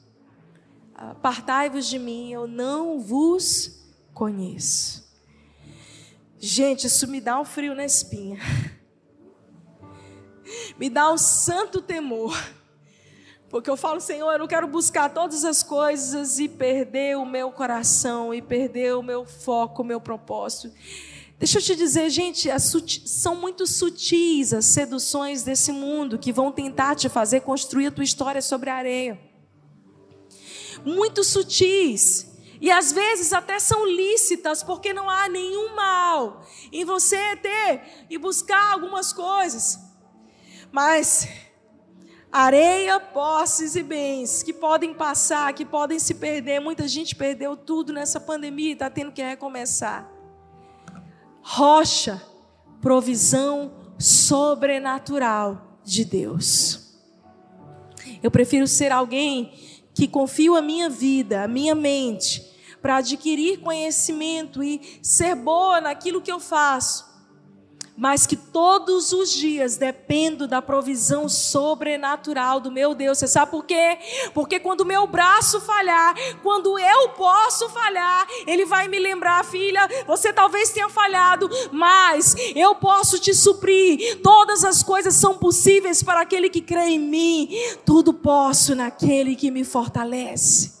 Apartai-vos 0.94 1.86
de 1.88 1.98
mim, 1.98 2.32
eu 2.32 2.46
não 2.46 3.00
vos 3.00 3.84
conheço. 4.12 5.04
Gente, 6.38 6.86
isso 6.86 7.08
me 7.08 7.20
dá 7.20 7.40
um 7.40 7.44
frio 7.44 7.74
na 7.74 7.84
espinha. 7.84 8.38
Me 10.78 10.90
dá 10.90 11.10
um 11.10 11.16
santo 11.16 11.80
temor. 11.80 12.36
Porque 13.48 13.70
eu 13.70 13.76
falo, 13.76 14.00
Senhor, 14.00 14.32
eu 14.32 14.38
não 14.38 14.46
quero 14.46 14.66
buscar 14.66 15.08
todas 15.08 15.44
as 15.44 15.62
coisas 15.62 16.38
e 16.38 16.48
perder 16.48 17.16
o 17.16 17.24
meu 17.24 17.50
coração, 17.50 18.34
e 18.34 18.42
perder 18.42 18.94
o 18.94 19.02
meu 19.02 19.24
foco, 19.24 19.82
o 19.82 19.84
meu 19.84 20.00
propósito. 20.00 20.74
Deixa 21.36 21.58
eu 21.58 21.62
te 21.62 21.74
dizer, 21.74 22.08
gente, 22.10 22.48
são 23.06 23.34
muito 23.34 23.66
sutis 23.66 24.54
as 24.54 24.66
seduções 24.66 25.42
desse 25.42 25.72
mundo 25.72 26.18
que 26.18 26.32
vão 26.32 26.52
tentar 26.52 26.94
te 26.94 27.08
fazer 27.08 27.40
construir 27.40 27.88
a 27.88 27.90
tua 27.90 28.04
história 28.04 28.40
sobre 28.40 28.70
a 28.70 28.76
areia. 28.76 29.20
Muito 30.84 31.24
sutis. 31.24 32.32
E 32.60 32.70
às 32.70 32.92
vezes 32.92 33.32
até 33.32 33.58
são 33.58 33.84
lícitas, 33.84 34.62
porque 34.62 34.94
não 34.94 35.10
há 35.10 35.28
nenhum 35.28 35.74
mal 35.74 36.46
em 36.72 36.84
você 36.84 37.36
ter 37.36 38.06
e 38.08 38.16
buscar 38.16 38.72
algumas 38.72 39.12
coisas. 39.12 39.78
Mas 40.70 41.28
areia, 42.30 43.00
posses 43.00 43.74
e 43.74 43.82
bens 43.82 44.42
que 44.42 44.52
podem 44.52 44.94
passar, 44.94 45.52
que 45.52 45.64
podem 45.64 45.98
se 45.98 46.14
perder. 46.14 46.60
Muita 46.60 46.86
gente 46.86 47.16
perdeu 47.16 47.56
tudo 47.56 47.92
nessa 47.92 48.20
pandemia 48.20 48.70
e 48.70 48.72
está 48.72 48.88
tendo 48.88 49.10
que 49.10 49.22
recomeçar 49.22 50.13
rocha, 51.44 52.20
provisão 52.80 53.72
sobrenatural 53.98 55.78
de 55.84 56.04
Deus. 56.04 56.98
Eu 58.22 58.30
prefiro 58.30 58.66
ser 58.66 58.90
alguém 58.90 59.52
que 59.92 60.08
confio 60.08 60.56
a 60.56 60.62
minha 60.62 60.88
vida, 60.88 61.44
a 61.44 61.48
minha 61.48 61.74
mente, 61.74 62.42
para 62.80 62.96
adquirir 62.96 63.60
conhecimento 63.60 64.62
e 64.62 64.98
ser 65.02 65.34
boa 65.34 65.80
naquilo 65.80 66.22
que 66.22 66.32
eu 66.32 66.40
faço, 66.40 67.13
mas 67.96 68.26
que 68.26 68.36
todos 68.36 69.12
os 69.12 69.30
dias 69.30 69.76
dependo 69.76 70.48
da 70.48 70.60
provisão 70.60 71.28
sobrenatural 71.28 72.60
do 72.60 72.70
meu 72.70 72.94
Deus. 72.94 73.18
Você 73.18 73.28
sabe 73.28 73.50
por 73.50 73.64
quê? 73.64 73.98
Porque 74.32 74.58
quando 74.58 74.80
o 74.80 74.86
meu 74.86 75.06
braço 75.06 75.60
falhar, 75.60 76.14
quando 76.42 76.78
eu 76.78 77.10
posso 77.10 77.68
falhar, 77.68 78.26
Ele 78.46 78.64
vai 78.64 78.88
me 78.88 78.98
lembrar, 78.98 79.44
filha, 79.44 79.88
você 80.06 80.32
talvez 80.32 80.70
tenha 80.70 80.88
falhado, 80.88 81.48
mas 81.70 82.34
eu 82.54 82.74
posso 82.74 83.18
te 83.18 83.32
suprir. 83.32 84.20
Todas 84.22 84.64
as 84.64 84.82
coisas 84.82 85.14
são 85.14 85.38
possíveis 85.38 86.02
para 86.02 86.20
aquele 86.20 86.50
que 86.50 86.60
crê 86.60 86.90
em 86.90 86.98
mim. 86.98 87.50
Tudo 87.84 88.12
posso 88.12 88.74
naquele 88.74 89.36
que 89.36 89.50
me 89.50 89.64
fortalece. 89.64 90.74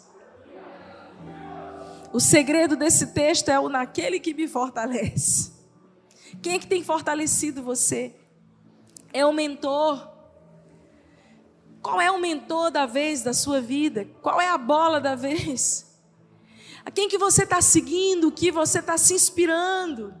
O 2.12 2.20
segredo 2.20 2.76
desse 2.76 3.08
texto 3.08 3.48
é 3.48 3.58
o 3.58 3.68
naquele 3.68 4.20
que 4.20 4.32
me 4.32 4.46
fortalece. 4.46 5.54
Quem 6.42 6.54
é 6.54 6.58
que 6.58 6.66
tem 6.66 6.82
fortalecido 6.82 7.62
você? 7.62 8.14
É 9.12 9.24
o 9.24 9.32
mentor. 9.32 10.10
Qual 11.82 12.00
é 12.00 12.10
o 12.10 12.20
mentor 12.20 12.70
da 12.70 12.86
vez 12.86 13.22
da 13.22 13.32
sua 13.32 13.60
vida? 13.60 14.06
Qual 14.22 14.40
é 14.40 14.48
a 14.48 14.58
bola 14.58 15.00
da 15.00 15.14
vez? 15.14 15.94
A 16.84 16.90
quem 16.90 17.08
que 17.08 17.18
você 17.18 17.44
está 17.44 17.60
seguindo? 17.60 18.28
O 18.28 18.32
que 18.32 18.50
você 18.50 18.78
está 18.78 18.98
se 18.98 19.14
inspirando? 19.14 20.14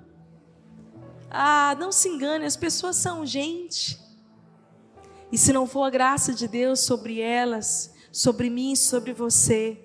Ah, 1.30 1.76
não 1.78 1.90
se 1.90 2.08
engane, 2.08 2.44
as 2.44 2.56
pessoas 2.56 2.96
são 2.96 3.26
gente. 3.26 3.98
E 5.32 5.36
se 5.36 5.52
não 5.52 5.66
for 5.66 5.84
a 5.84 5.90
graça 5.90 6.32
de 6.32 6.46
Deus 6.46 6.80
sobre 6.80 7.20
elas, 7.20 7.92
sobre 8.12 8.48
mim, 8.48 8.76
sobre 8.76 9.12
você, 9.12 9.84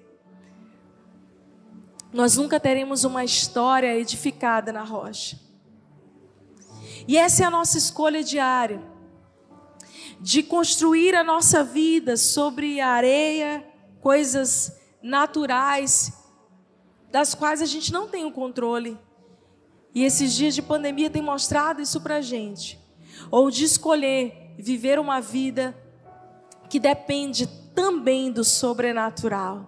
nós 2.14 2.38
nunca 2.38 2.60
teremos 2.60 3.04
uma 3.04 3.24
história 3.24 3.98
edificada 3.98 4.72
na 4.72 4.84
rocha. 4.84 5.40
E 7.10 7.18
essa 7.18 7.44
é 7.44 7.48
a 7.48 7.50
nossa 7.50 7.76
escolha 7.76 8.24
diária. 8.24 8.84
De 10.22 10.44
construir 10.44 11.16
a 11.16 11.24
nossa 11.24 11.64
vida 11.64 12.16
sobre 12.16 12.80
areia, 12.80 13.66
coisas 14.00 14.80
naturais, 15.02 16.14
das 17.12 17.34
quais 17.34 17.64
a 17.64 17.66
gente 17.66 17.92
não 17.92 18.08
tem 18.08 18.26
o 18.26 18.32
controle. 18.32 18.96
E 19.96 20.04
esses 20.04 20.36
dias 20.36 20.54
de 20.54 20.62
pandemia 20.62 21.10
têm 21.10 21.24
mostrado 21.24 21.82
isso 21.82 22.00
para 22.00 22.22
gente. 22.22 22.80
Ou 23.32 23.50
de 23.50 23.66
escolher 23.66 24.54
viver 24.60 25.00
uma 25.00 25.20
vida 25.20 25.76
que 26.70 26.80
depende 26.80 27.48
também 27.74 28.32
do 28.32 28.44
sobrenatural. 28.44 29.68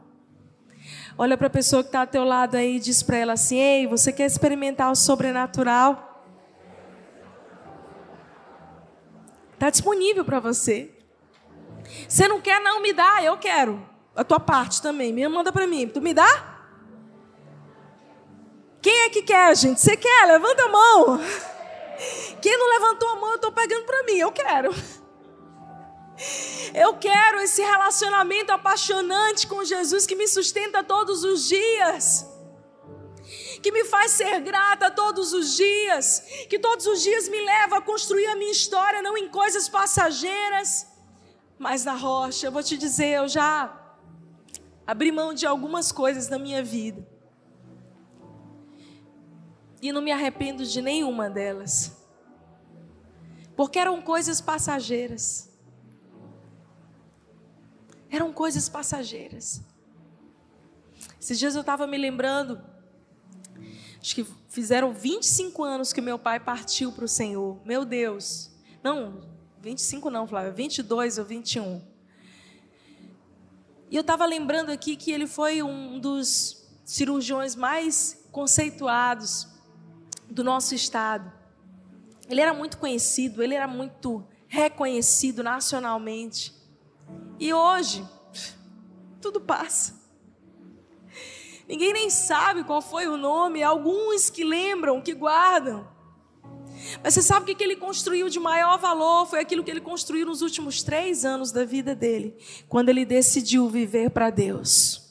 Olha 1.18 1.36
para 1.36 1.48
a 1.48 1.50
pessoa 1.50 1.82
que 1.82 1.90
está 1.90 2.02
ao 2.02 2.08
teu 2.08 2.24
lado 2.24 2.54
aí 2.54 2.76
e 2.76 2.80
diz 2.80 3.02
para 3.02 3.18
ela 3.18 3.34
assim: 3.34 3.58
Ei, 3.58 3.88
você 3.88 4.14
quer 4.14 4.28
experimentar 4.28 4.92
o 4.92 4.96
sobrenatural? 4.96 6.11
Está 9.62 9.70
disponível 9.70 10.26
para 10.26 10.40
você. 10.40 10.90
Você 12.10 12.28
não 12.28 12.42
quer, 12.42 12.60
não 12.62 12.82
me 12.82 12.92
dá, 12.94 13.24
eu 13.24 13.38
quero. 13.38 13.88
A 14.16 14.24
tua 14.24 14.40
parte 14.40 14.82
também. 14.82 15.14
Me 15.14 15.28
manda 15.30 15.52
para 15.52 15.68
mim. 15.68 15.88
Tu 15.88 16.02
me 16.02 16.16
dá? 16.16 16.66
Quem 18.82 19.02
é 19.04 19.10
que 19.10 19.22
quer, 19.22 19.56
gente? 19.56 19.80
Você 19.80 19.96
quer? 19.96 20.26
Levanta 20.26 20.64
a 20.64 20.68
mão. 20.68 21.22
Quem 22.42 22.58
não 22.58 22.72
levantou 22.72 23.08
a 23.10 23.16
mão, 23.18 23.30
eu 23.30 23.36
estou 23.36 23.52
pegando 23.52 23.86
para 23.86 24.02
mim. 24.02 24.18
Eu 24.18 24.32
quero. 24.32 24.74
Eu 26.74 26.96
quero 26.96 27.40
esse 27.42 27.62
relacionamento 27.62 28.52
apaixonante 28.52 29.46
com 29.46 29.64
Jesus 29.64 30.08
que 30.08 30.16
me 30.16 30.28
sustenta 30.28 30.84
todos 30.84 31.24
os 31.24 31.48
dias 31.48 32.31
que 33.62 33.72
me 33.72 33.86
faz 33.86 34.12
ser 34.12 34.42
grata 34.42 34.90
todos 34.90 35.34
os 35.34 35.56
dias, 35.56 36.20
que 36.50 36.58
todos 36.58 36.86
os 36.88 37.02
dias 37.02 37.30
me 37.30 37.40
leva 37.40 37.78
a 37.78 37.82
construir 37.82 38.26
a 38.28 38.36
minha 38.36 38.52
história, 38.52 39.02
não 39.02 39.16
em 39.18 39.30
coisas 39.30 39.70
passageiras, 39.70 40.88
mas 41.60 41.86
na 41.86 41.94
rocha. 41.94 42.48
Eu 42.48 42.52
vou 42.52 42.64
te 42.64 42.78
dizer, 42.78 43.18
eu 43.18 43.28
já 43.28 43.96
abri 44.86 45.12
mão 45.12 45.34
de 45.34 45.46
algumas 45.46 45.92
coisas 45.92 46.28
na 46.28 46.40
minha 46.40 46.64
vida. 46.64 47.08
E 49.82 49.92
não 49.92 50.02
me 50.02 50.12
arrependo 50.12 50.66
de 50.66 50.82
nenhuma 50.82 51.30
delas. 51.30 51.98
Porque 53.56 53.78
eram 53.78 54.02
coisas 54.02 54.42
passageiras. 54.42 55.50
Eram 58.10 58.34
coisas 58.34 58.68
passageiras. 58.68 59.62
Esses 61.20 61.38
dias 61.38 61.56
eu 61.56 61.62
estava 61.62 61.86
me 61.86 61.98
lembrando 61.98 62.71
Acho 64.02 64.16
que 64.16 64.26
fizeram 64.50 64.92
25 64.92 65.64
anos 65.64 65.94
que 65.94 66.02
meu 66.02 66.18
pai 66.18 66.40
partiu 66.40 66.92
para 66.92 67.06
o 67.06 67.08
Senhor. 67.08 67.60
Meu 67.64 67.86
Deus. 67.86 68.50
Não, 68.84 69.22
25 69.62 70.10
não, 70.10 70.26
Flávia, 70.26 70.52
22 70.52 71.20
ou 71.20 71.26
21. 71.26 71.82
E 73.92 73.96
eu 73.96 74.02
estava 74.02 74.26
lembrando 74.26 74.72
aqui 74.72 74.96
que 74.96 75.12
ele 75.12 75.28
foi 75.28 75.62
um 75.62 76.00
dos 76.00 76.66
cirurgiões 76.84 77.56
mais 77.56 78.26
conceituados 78.32 79.48
do 80.28 80.44
nosso 80.44 80.74
estado. 80.74 81.32
Ele 82.28 82.42
era 82.42 82.54
muito 82.54 82.78
conhecido, 82.80 83.44
ele 83.44 83.54
era 83.54 83.68
muito 83.68 84.26
reconhecido 84.48 85.44
nacionalmente. 85.44 86.54
E 87.40 87.54
hoje, 87.54 88.04
tudo 89.22 89.40
passa. 89.40 90.01
Ninguém 91.68 91.94
nem 91.94 92.10
sabe 92.10 92.64
qual 92.64 92.82
foi 92.82 93.08
o 93.08 93.18
nome, 93.18 93.64
alguns 93.64 94.30
que 94.30 94.44
lembram, 94.44 95.02
que 95.02 95.14
guardam. 95.14 95.88
Mas 97.04 97.14
você 97.14 97.22
sabe 97.22 97.52
o 97.52 97.56
que 97.56 97.64
ele 97.64 97.76
construiu 97.76 98.30
de 98.30 98.40
maior 98.40 98.78
valor? 98.78 99.26
Foi 99.28 99.40
aquilo 99.40 99.64
que 99.64 99.72
ele 99.72 99.82
construiu 99.82 100.26
nos 100.26 100.42
últimos 100.42 100.82
três 100.84 101.24
anos 101.24 101.52
da 101.52 101.64
vida 101.64 101.96
dele, 101.96 102.36
quando 102.68 102.90
ele 102.90 103.06
decidiu 103.06 103.70
viver 103.70 104.10
para 104.10 104.30
Deus. 104.30 105.02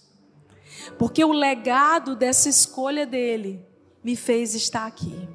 Porque 0.98 1.24
o 1.24 1.32
legado 1.32 2.16
dessa 2.16 2.48
escolha 2.48 3.06
dele 3.06 3.64
me 4.02 4.16
fez 4.16 4.54
estar 4.54 4.86
aqui. 4.86 5.28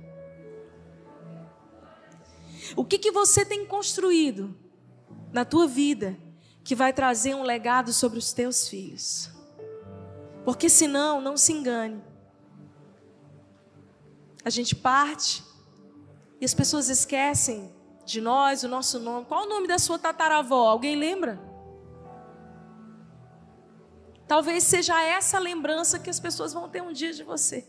O 2.76 2.84
que, 2.84 2.98
que 2.98 3.12
você 3.12 3.46
tem 3.46 3.66
construído 3.66 4.56
na 5.32 5.46
tua 5.46 5.68
vida 5.68 6.18
que 6.64 6.76
vai 6.76 6.92
trazer 6.92 7.36
um 7.36 7.44
legado 7.44 7.94
sobre 7.94 8.18
os 8.18 8.34
teus 8.34 8.68
filhos? 8.68 9.35
Porque 10.46 10.70
senão, 10.70 11.20
não 11.20 11.36
se 11.36 11.52
engane. 11.52 12.02
A 14.44 14.50
gente 14.52 14.76
parte 14.76 15.44
e 16.40 16.46
as 16.46 16.54
pessoas 16.54 16.88
esquecem 16.88 17.74
de 18.06 18.22
nós, 18.22 18.64
o 18.64 18.68
nosso 18.68 19.00
nome. 19.00 19.26
Qual 19.26 19.46
o 19.46 19.50
nome 19.50 19.68
da 19.68 19.80
sua 19.80 19.98
tataravó? 19.98 20.70
Alguém 20.70 20.96
lembra? 20.96 21.40
Talvez 24.28 24.64
seja 24.64 25.02
essa 25.04 25.40
lembrança 25.40 25.98
que 26.00 26.10
as 26.10 26.20
pessoas 26.20 26.54
vão 26.54 26.70
ter 26.70 26.82
um 26.82 26.94
dia 26.94 27.12
de 27.12 27.24
você. 27.24 27.68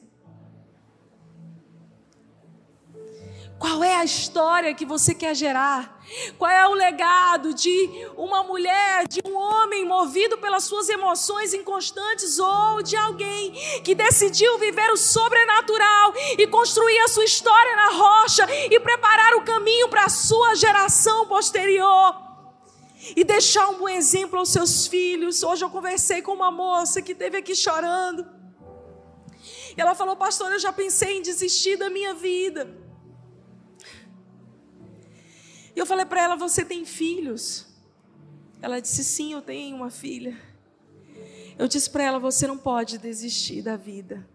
Qual 3.58 3.82
é 3.82 3.96
a 3.96 4.04
história 4.04 4.74
que 4.74 4.84
você 4.84 5.14
quer 5.14 5.34
gerar? 5.34 5.98
Qual 6.36 6.50
é 6.50 6.68
o 6.68 6.74
legado 6.74 7.54
de 7.54 8.06
uma 8.16 8.42
mulher, 8.42 9.08
de 9.08 9.20
um 9.26 9.34
homem 9.34 9.84
movido 9.86 10.36
pelas 10.36 10.64
suas 10.64 10.90
emoções 10.90 11.54
inconstantes 11.54 12.38
ou 12.38 12.82
de 12.82 12.96
alguém 12.96 13.52
que 13.82 13.94
decidiu 13.94 14.58
viver 14.58 14.90
o 14.90 14.96
sobrenatural 14.96 16.12
e 16.38 16.46
construir 16.46 16.98
a 17.00 17.08
sua 17.08 17.24
história 17.24 17.76
na 17.76 17.88
rocha 17.92 18.46
e 18.70 18.78
preparar 18.78 19.34
o 19.36 19.44
caminho 19.44 19.88
para 19.88 20.04
a 20.04 20.10
sua 20.10 20.54
geração 20.54 21.26
posterior? 21.26 22.14
E 23.16 23.24
deixar 23.24 23.68
um 23.68 23.78
bom 23.78 23.88
exemplo 23.88 24.38
aos 24.38 24.50
seus 24.50 24.86
filhos. 24.86 25.42
Hoje 25.42 25.64
eu 25.64 25.70
conversei 25.70 26.20
com 26.20 26.32
uma 26.32 26.50
moça 26.50 27.00
que 27.00 27.12
esteve 27.12 27.38
aqui 27.38 27.54
chorando. 27.54 28.26
E 29.76 29.80
ela 29.80 29.94
falou, 29.94 30.16
pastor, 30.16 30.52
eu 30.52 30.58
já 30.58 30.72
pensei 30.72 31.18
em 31.18 31.22
desistir 31.22 31.76
da 31.76 31.88
minha 31.88 32.14
vida. 32.14 32.85
E 35.76 35.78
eu 35.78 35.84
falei 35.84 36.06
para 36.06 36.22
ela: 36.22 36.36
Você 36.36 36.64
tem 36.64 36.86
filhos? 36.86 37.66
Ela 38.62 38.80
disse: 38.80 39.04
Sim, 39.04 39.34
eu 39.34 39.42
tenho 39.42 39.76
uma 39.76 39.90
filha. 39.90 40.34
Eu 41.58 41.68
disse 41.68 41.90
para 41.90 42.02
ela: 42.02 42.18
Você 42.18 42.46
não 42.46 42.56
pode 42.56 42.96
desistir 42.96 43.60
da 43.60 43.76
vida. 43.76 44.26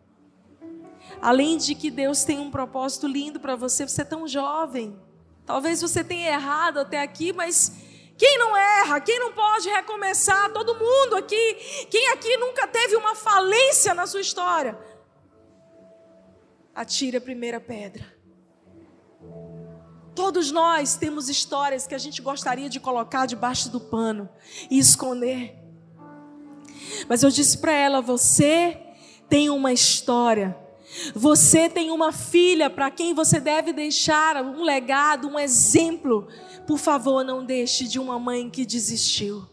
Além 1.20 1.58
de 1.58 1.74
que 1.74 1.89
Deus 1.89 2.24
tem 2.24 2.39
um 2.39 2.52
propósito 2.52 3.08
lindo 3.08 3.39
para 3.39 3.56
você, 3.56 3.88
você 3.88 4.04
é 4.04 4.06
tão 4.06 4.28
jovem. 4.28 4.96
Talvez 5.44 5.82
você 5.82 6.04
tenha 6.04 6.32
errado 6.32 6.80
até 6.80 7.02
aqui, 7.02 7.34
mas 7.34 7.72
quem 8.16 8.38
não 8.38 8.56
erra? 8.56 9.02
Quem 9.02 9.20
não 9.20 9.34
pode 9.34 9.68
recomeçar? 9.68 10.54
Todo 10.54 10.76
mundo 10.76 11.16
aqui. 11.16 11.56
Quem 11.89 12.10
aqui 12.10 12.38
nunca 12.38 12.68
teve 12.68 12.96
uma 12.96 13.16
falência 13.16 13.96
na 13.96 14.06
sua 14.06 14.22
história? 14.22 14.78
Atire 16.74 17.18
a 17.18 17.22
primeira 17.22 17.60
pedra. 17.60 18.20
Todos 20.22 20.51
nós 20.51 20.95
temos 20.95 21.30
histórias 21.30 21.88
que 21.88 21.95
a 21.95 21.97
gente 21.97 22.22
gostaria 22.22 22.69
de 22.69 22.80
colocar 22.80 23.26
debaixo 23.26 23.69
do 23.72 23.80
pano 23.80 24.30
e 24.69 24.78
esconder. 24.78 25.55
Mas 27.09 27.24
eu 27.24 27.32
disse 27.32 27.57
para 27.57 27.72
ela: 27.72 28.01
você 28.01 28.78
tem 29.28 29.49
uma 29.49 29.74
história. 29.74 30.55
Você 31.15 31.67
tem 31.67 31.89
uma 31.89 32.11
filha 32.11 32.69
para 32.69 32.91
quem 32.91 33.15
você 33.15 33.39
deve 33.39 33.74
deixar 33.74 34.36
um 34.45 34.61
legado, 34.61 35.28
um 35.28 35.39
exemplo. 35.39 36.28
Por 36.67 36.78
favor, 36.78 37.26
não 37.26 37.43
deixe 37.43 37.88
de 37.88 37.97
uma 37.97 38.19
mãe 38.19 38.47
que 38.47 38.63
desistiu. 38.63 39.47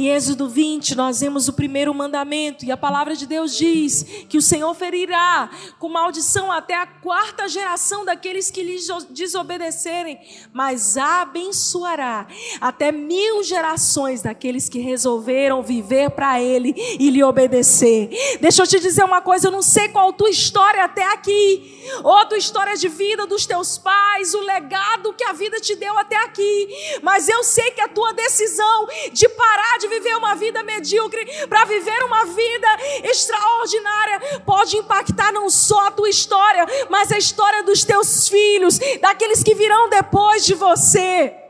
Em 0.00 0.08
Êxodo 0.08 0.48
20, 0.48 0.94
nós 0.94 1.20
vemos 1.20 1.46
o 1.46 1.52
primeiro 1.52 1.92
mandamento, 1.92 2.64
e 2.64 2.72
a 2.72 2.76
palavra 2.76 3.14
de 3.14 3.26
Deus 3.26 3.54
diz 3.54 4.02
que 4.30 4.38
o 4.38 4.40
Senhor 4.40 4.74
ferirá 4.74 5.50
com 5.78 5.90
maldição 5.90 6.50
até 6.50 6.74
a 6.74 6.86
quarta 6.86 7.46
geração 7.46 8.02
daqueles 8.02 8.50
que 8.50 8.62
lhe 8.62 8.78
desobedecerem, 9.10 10.18
mas 10.54 10.96
abençoará 10.96 12.26
até 12.62 12.90
mil 12.90 13.42
gerações 13.42 14.22
daqueles 14.22 14.70
que 14.70 14.78
resolveram 14.78 15.62
viver 15.62 16.08
para 16.12 16.40
Ele 16.40 16.74
e 16.98 17.10
lhe 17.10 17.22
obedecer. 17.22 18.08
Deixa 18.40 18.62
eu 18.62 18.66
te 18.66 18.80
dizer 18.80 19.04
uma 19.04 19.20
coisa, 19.20 19.48
eu 19.48 19.52
não 19.52 19.60
sei 19.60 19.90
qual 19.90 20.08
a 20.08 20.14
tua 20.14 20.30
história 20.30 20.82
até 20.82 21.04
aqui, 21.12 21.78
ou 22.02 22.24
tua 22.24 22.38
história 22.38 22.74
de 22.74 22.88
vida 22.88 23.26
dos 23.26 23.44
teus 23.44 23.76
pais, 23.76 24.32
o 24.32 24.40
legado 24.40 25.12
que 25.12 25.24
a 25.24 25.34
vida 25.34 25.60
te 25.60 25.76
deu 25.76 25.98
até 25.98 26.16
aqui, 26.24 26.68
mas 27.02 27.28
eu 27.28 27.44
sei 27.44 27.70
que 27.72 27.82
a 27.82 27.88
tua 27.88 28.14
decisão 28.14 28.88
de 29.12 29.28
parar 29.28 29.78
de 29.78 29.89
viver 29.90 30.16
uma 30.16 30.34
vida 30.34 30.62
medíocre 30.62 31.46
para 31.48 31.64
viver 31.66 32.02
uma 32.04 32.24
vida 32.24 32.68
extraordinária 33.04 34.40
pode 34.46 34.76
impactar 34.76 35.32
não 35.32 35.50
só 35.50 35.88
a 35.88 35.90
tua 35.90 36.08
história, 36.08 36.64
mas 36.88 37.12
a 37.12 37.18
história 37.18 37.62
dos 37.62 37.84
teus 37.84 38.28
filhos, 38.28 38.78
daqueles 39.00 39.42
que 39.42 39.54
virão 39.54 39.90
depois 39.90 40.46
de 40.46 40.54
você. 40.54 41.49